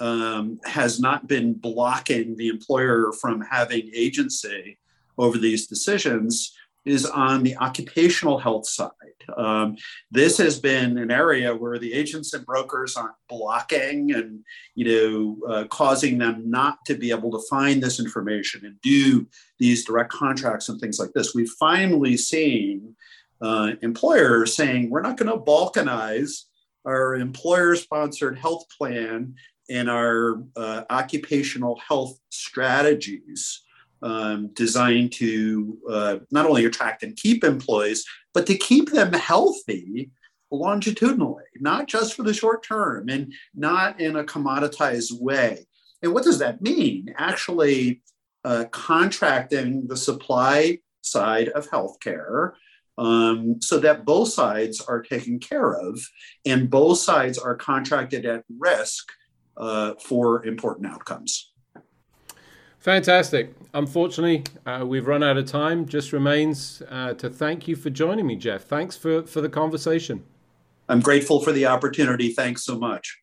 um, 0.00 0.58
has 0.64 0.98
not 0.98 1.28
been 1.28 1.52
blocking 1.52 2.34
the 2.36 2.48
employer 2.48 3.12
from 3.12 3.42
having 3.42 3.90
agency 3.94 4.78
over 5.18 5.36
these 5.36 5.66
decisions 5.66 6.56
is 6.86 7.04
on 7.04 7.42
the 7.42 7.56
occupational 7.58 8.38
health 8.38 8.66
side. 8.66 8.90
Um, 9.36 9.76
this 10.10 10.38
has 10.38 10.58
been 10.58 10.98
an 10.98 11.10
area 11.10 11.54
where 11.54 11.78
the 11.78 11.92
agents 11.92 12.32
and 12.32 12.46
brokers 12.46 12.96
aren't 12.96 13.14
blocking 13.28 14.12
and 14.12 14.44
you 14.74 14.84
know 14.84 15.48
uh, 15.48 15.64
causing 15.64 16.18
them 16.18 16.48
not 16.48 16.78
to 16.86 16.94
be 16.94 17.10
able 17.10 17.30
to 17.32 17.46
find 17.48 17.82
this 17.82 17.98
information 17.98 18.64
and 18.64 18.80
do 18.82 19.26
these 19.58 19.84
direct 19.84 20.12
contracts 20.12 20.68
and 20.68 20.80
things 20.80 20.98
like 20.98 21.12
this. 21.12 21.34
We've 21.34 21.52
finally 21.58 22.16
seen 22.16 22.94
uh, 23.40 23.72
employers 23.82 24.54
saying 24.54 24.90
we're 24.90 25.02
not 25.02 25.16
going 25.16 25.30
to 25.30 25.44
balkanize 25.44 26.44
our 26.84 27.16
employer-sponsored 27.16 28.38
health 28.38 28.64
plan 28.78 29.34
and 29.68 29.90
our 29.90 30.42
uh, 30.56 30.84
occupational 30.90 31.80
health 31.86 32.18
strategies 32.30 33.62
um, 34.02 34.48
designed 34.54 35.12
to 35.12 35.78
uh, 35.90 36.16
not 36.30 36.46
only 36.46 36.64
attract 36.64 37.02
and 37.02 37.16
keep 37.16 37.44
employees, 37.44 38.04
but 38.34 38.46
to 38.46 38.56
keep 38.56 38.90
them 38.90 39.12
healthy 39.12 40.10
longitudinally, 40.50 41.44
not 41.56 41.86
just 41.88 42.14
for 42.14 42.22
the 42.22 42.34
short 42.34 42.62
term 42.62 43.08
and 43.08 43.32
not 43.54 44.00
in 44.00 44.16
a 44.16 44.24
commoditized 44.24 45.20
way. 45.20 45.66
And 46.02 46.12
what 46.12 46.24
does 46.24 46.38
that 46.38 46.62
mean? 46.62 47.14
Actually, 47.16 48.02
uh, 48.44 48.64
contracting 48.70 49.88
the 49.88 49.96
supply 49.96 50.78
side 51.02 51.48
of 51.48 51.68
healthcare 51.68 52.52
um, 52.98 53.60
so 53.60 53.78
that 53.78 54.04
both 54.04 54.28
sides 54.28 54.80
are 54.80 55.02
taken 55.02 55.38
care 55.38 55.72
of 55.72 55.98
and 56.44 56.70
both 56.70 56.98
sides 56.98 57.38
are 57.38 57.54
contracted 57.54 58.24
at 58.24 58.44
risk 58.58 59.10
uh, 59.56 59.94
for 60.02 60.44
important 60.46 60.86
outcomes. 60.86 61.52
Fantastic. 62.86 63.52
Unfortunately, 63.74 64.44
uh, 64.64 64.84
we've 64.86 65.08
run 65.08 65.24
out 65.24 65.36
of 65.36 65.46
time. 65.46 65.86
Just 65.86 66.12
remains 66.12 66.84
uh, 66.88 67.14
to 67.14 67.28
thank 67.28 67.66
you 67.66 67.74
for 67.74 67.90
joining 67.90 68.28
me, 68.28 68.36
Jeff. 68.36 68.62
Thanks 68.62 68.96
for, 68.96 69.24
for 69.24 69.40
the 69.40 69.48
conversation. 69.48 70.22
I'm 70.88 71.00
grateful 71.00 71.40
for 71.40 71.50
the 71.50 71.66
opportunity. 71.66 72.28
Thanks 72.28 72.62
so 72.62 72.78
much. 72.78 73.18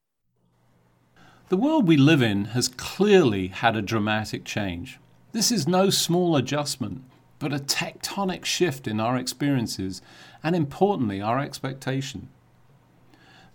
The 1.47 1.55
world 1.55 1.87
we 1.87 1.95
live 1.95 2.21
in 2.21 2.43
has 2.47 2.67
clearly 2.67 3.47
had 3.47 3.77
a 3.77 3.81
dramatic 3.81 4.43
change. 4.43 4.99
This 5.31 5.49
is 5.49 5.65
no 5.65 5.89
small 5.89 6.35
adjustment, 6.35 7.01
but 7.39 7.53
a 7.53 7.59
tectonic 7.59 8.43
shift 8.43 8.85
in 8.85 8.99
our 8.99 9.15
experiences 9.15 10.01
and, 10.43 10.57
importantly, 10.57 11.21
our 11.21 11.39
expectation. 11.39 12.27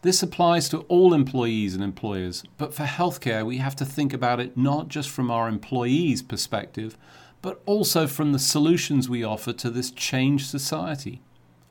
This 0.02 0.22
applies 0.22 0.68
to 0.68 0.80
all 0.82 1.12
employees 1.12 1.74
and 1.74 1.82
employers, 1.82 2.44
but 2.56 2.72
for 2.72 2.84
healthcare, 2.84 3.44
we 3.44 3.58
have 3.58 3.74
to 3.76 3.84
think 3.84 4.12
about 4.12 4.38
it 4.38 4.56
not 4.56 4.86
just 4.86 5.10
from 5.10 5.28
our 5.28 5.48
employees' 5.48 6.22
perspective, 6.22 6.96
but 7.42 7.60
also 7.66 8.06
from 8.06 8.32
the 8.32 8.38
solutions 8.38 9.08
we 9.08 9.24
offer 9.24 9.52
to 9.54 9.70
this 9.70 9.90
changed 9.90 10.46
society. 10.46 11.20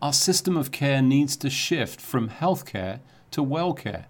Our 0.01 0.11
system 0.11 0.57
of 0.57 0.71
care 0.71 1.01
needs 1.01 1.37
to 1.37 1.49
shift 1.49 2.01
from 2.01 2.29
healthcare 2.29 2.99
to 3.31 3.41
well 3.41 3.73
care, 3.73 4.07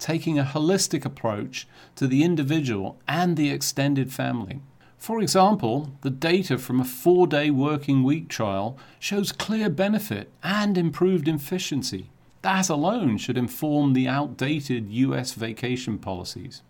taking 0.00 0.36
a 0.36 0.44
holistic 0.44 1.04
approach 1.04 1.68
to 1.94 2.08
the 2.08 2.24
individual 2.24 2.98
and 3.06 3.36
the 3.36 3.50
extended 3.50 4.12
family. 4.12 4.60
For 4.98 5.20
example, 5.20 5.92
the 6.02 6.10
data 6.10 6.58
from 6.58 6.80
a 6.80 6.84
four 6.84 7.28
day 7.28 7.50
working 7.50 8.02
week 8.02 8.28
trial 8.28 8.76
shows 8.98 9.30
clear 9.30 9.70
benefit 9.70 10.32
and 10.42 10.76
improved 10.76 11.28
efficiency. 11.28 12.10
That 12.42 12.68
alone 12.70 13.18
should 13.18 13.36
inform 13.36 13.92
the 13.92 14.08
outdated 14.08 14.90
US 14.90 15.32
vacation 15.32 15.98
policies. 15.98 16.62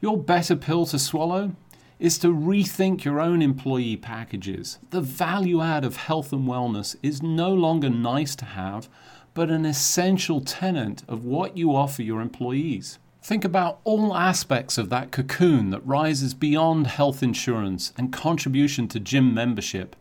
Your 0.00 0.18
better 0.18 0.56
pill 0.56 0.86
to 0.86 0.98
swallow 0.98 1.52
is 1.98 2.18
to 2.18 2.28
rethink 2.28 3.02
your 3.02 3.20
own 3.20 3.42
employee 3.42 3.96
packages. 3.96 4.78
The 4.90 5.00
value 5.00 5.60
add 5.60 5.84
of 5.84 5.96
health 5.96 6.32
and 6.32 6.46
wellness 6.46 6.96
is 7.02 7.22
no 7.22 7.52
longer 7.52 7.90
nice 7.90 8.36
to 8.36 8.44
have, 8.44 8.88
but 9.34 9.50
an 9.50 9.64
essential 9.64 10.40
tenet 10.40 11.02
of 11.08 11.24
what 11.24 11.56
you 11.56 11.74
offer 11.74 12.02
your 12.02 12.20
employees. 12.20 12.98
Think 13.20 13.44
about 13.44 13.80
all 13.84 14.16
aspects 14.16 14.78
of 14.78 14.90
that 14.90 15.10
cocoon 15.10 15.70
that 15.70 15.86
rises 15.86 16.34
beyond 16.34 16.86
health 16.86 17.22
insurance 17.22 17.92
and 17.96 18.12
contribution 18.12 18.86
to 18.88 19.00
gym 19.00 19.34
membership 19.34 19.96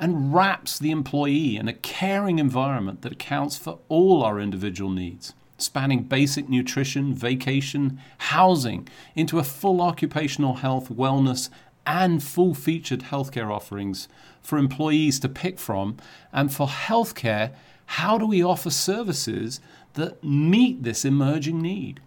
and 0.00 0.34
wraps 0.34 0.78
the 0.78 0.90
employee 0.90 1.56
in 1.56 1.68
a 1.68 1.74
caring 1.74 2.38
environment 2.38 3.02
that 3.02 3.12
accounts 3.12 3.58
for 3.58 3.78
all 3.90 4.22
our 4.24 4.40
individual 4.40 4.90
needs, 4.90 5.34
spanning 5.58 6.02
basic 6.02 6.48
nutrition, 6.48 7.14
vacation, 7.14 8.00
housing, 8.16 8.88
into 9.14 9.38
a 9.38 9.44
full 9.44 9.82
occupational 9.82 10.54
health, 10.54 10.88
wellness, 10.88 11.50
and 11.86 12.22
full 12.22 12.54
featured 12.54 13.00
healthcare 13.00 13.54
offerings 13.54 14.08
for 14.40 14.58
employees 14.58 15.20
to 15.20 15.28
pick 15.28 15.58
from. 15.58 15.98
And 16.32 16.52
for 16.52 16.66
healthcare, 16.66 17.52
how 17.84 18.16
do 18.16 18.26
we 18.26 18.42
offer 18.42 18.70
services 18.70 19.60
that 19.94 20.24
meet 20.24 20.82
this 20.82 21.04
emerging 21.04 21.60
need? 21.60 22.00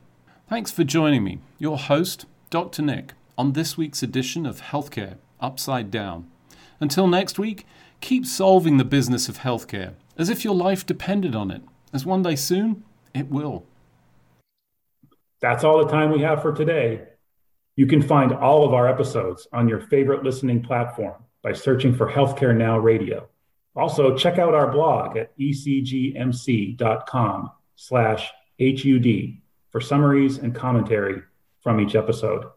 Thanks 0.50 0.72
for 0.72 0.84
joining 0.84 1.24
me, 1.24 1.40
your 1.60 1.78
host, 1.78 2.26
Dr. 2.50 2.82
Nick, 2.82 3.14
on 3.38 3.54
this 3.54 3.78
week's 3.78 4.02
edition 4.02 4.46
of 4.48 4.62
Healthcare 4.62 5.18
Upside 5.40 5.92
Down. 5.92 6.28
Until 6.80 7.08
next 7.08 7.40
week, 7.40 7.66
Keep 8.04 8.26
solving 8.26 8.76
the 8.76 8.84
business 8.84 9.30
of 9.30 9.40
healthcare 9.40 9.94
as 10.18 10.30
if 10.30 10.44
your 10.44 10.54
life 10.54 10.86
depended 10.86 11.36
on 11.38 11.50
it, 11.50 11.62
as 11.94 12.06
one 12.06 12.22
day 12.22 12.36
soon 12.36 12.84
it 13.16 13.30
will. 13.30 13.66
That's 15.40 15.64
all 15.64 15.78
the 15.78 15.90
time 15.90 16.12
we 16.12 16.20
have 16.20 16.42
for 16.42 16.52
today. 16.52 17.04
You 17.78 17.88
can 17.88 18.02
find 18.02 18.34
all 18.34 18.66
of 18.66 18.74
our 18.74 18.90
episodes 18.90 19.48
on 19.54 19.70
your 19.70 19.80
favorite 19.80 20.22
listening 20.22 20.62
platform 20.62 21.14
by 21.42 21.54
searching 21.54 21.96
for 21.96 22.12
Healthcare 22.12 22.54
Now 22.54 22.78
Radio. 22.78 23.30
Also, 23.74 24.18
check 24.18 24.38
out 24.38 24.54
our 24.54 24.70
blog 24.70 25.16
at 25.16 25.32
ecgmc.com 25.40 26.82
slash 27.78 28.34
HUD 28.60 29.38
for 29.72 29.80
summaries 29.80 30.40
and 30.40 30.54
commentary 30.54 31.22
from 31.62 31.80
each 31.80 31.96
episode. 31.96 32.48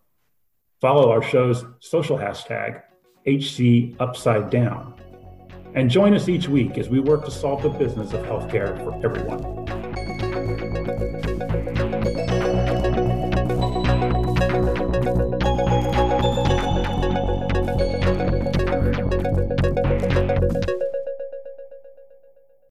Follow 0.80 1.12
our 1.12 1.22
show's 1.22 1.64
social 1.78 2.18
hashtag, 2.18 2.82
HC 3.28 3.94
Upside 4.00 4.50
Down 4.50 4.96
and 5.76 5.90
join 5.90 6.14
us 6.14 6.28
each 6.28 6.48
week 6.48 6.78
as 6.78 6.88
we 6.88 7.00
work 7.00 7.24
to 7.26 7.30
solve 7.30 7.62
the 7.62 7.68
business 7.68 8.12
of 8.14 8.24
healthcare 8.24 8.76
for 8.82 8.94
everyone. 9.04 9.65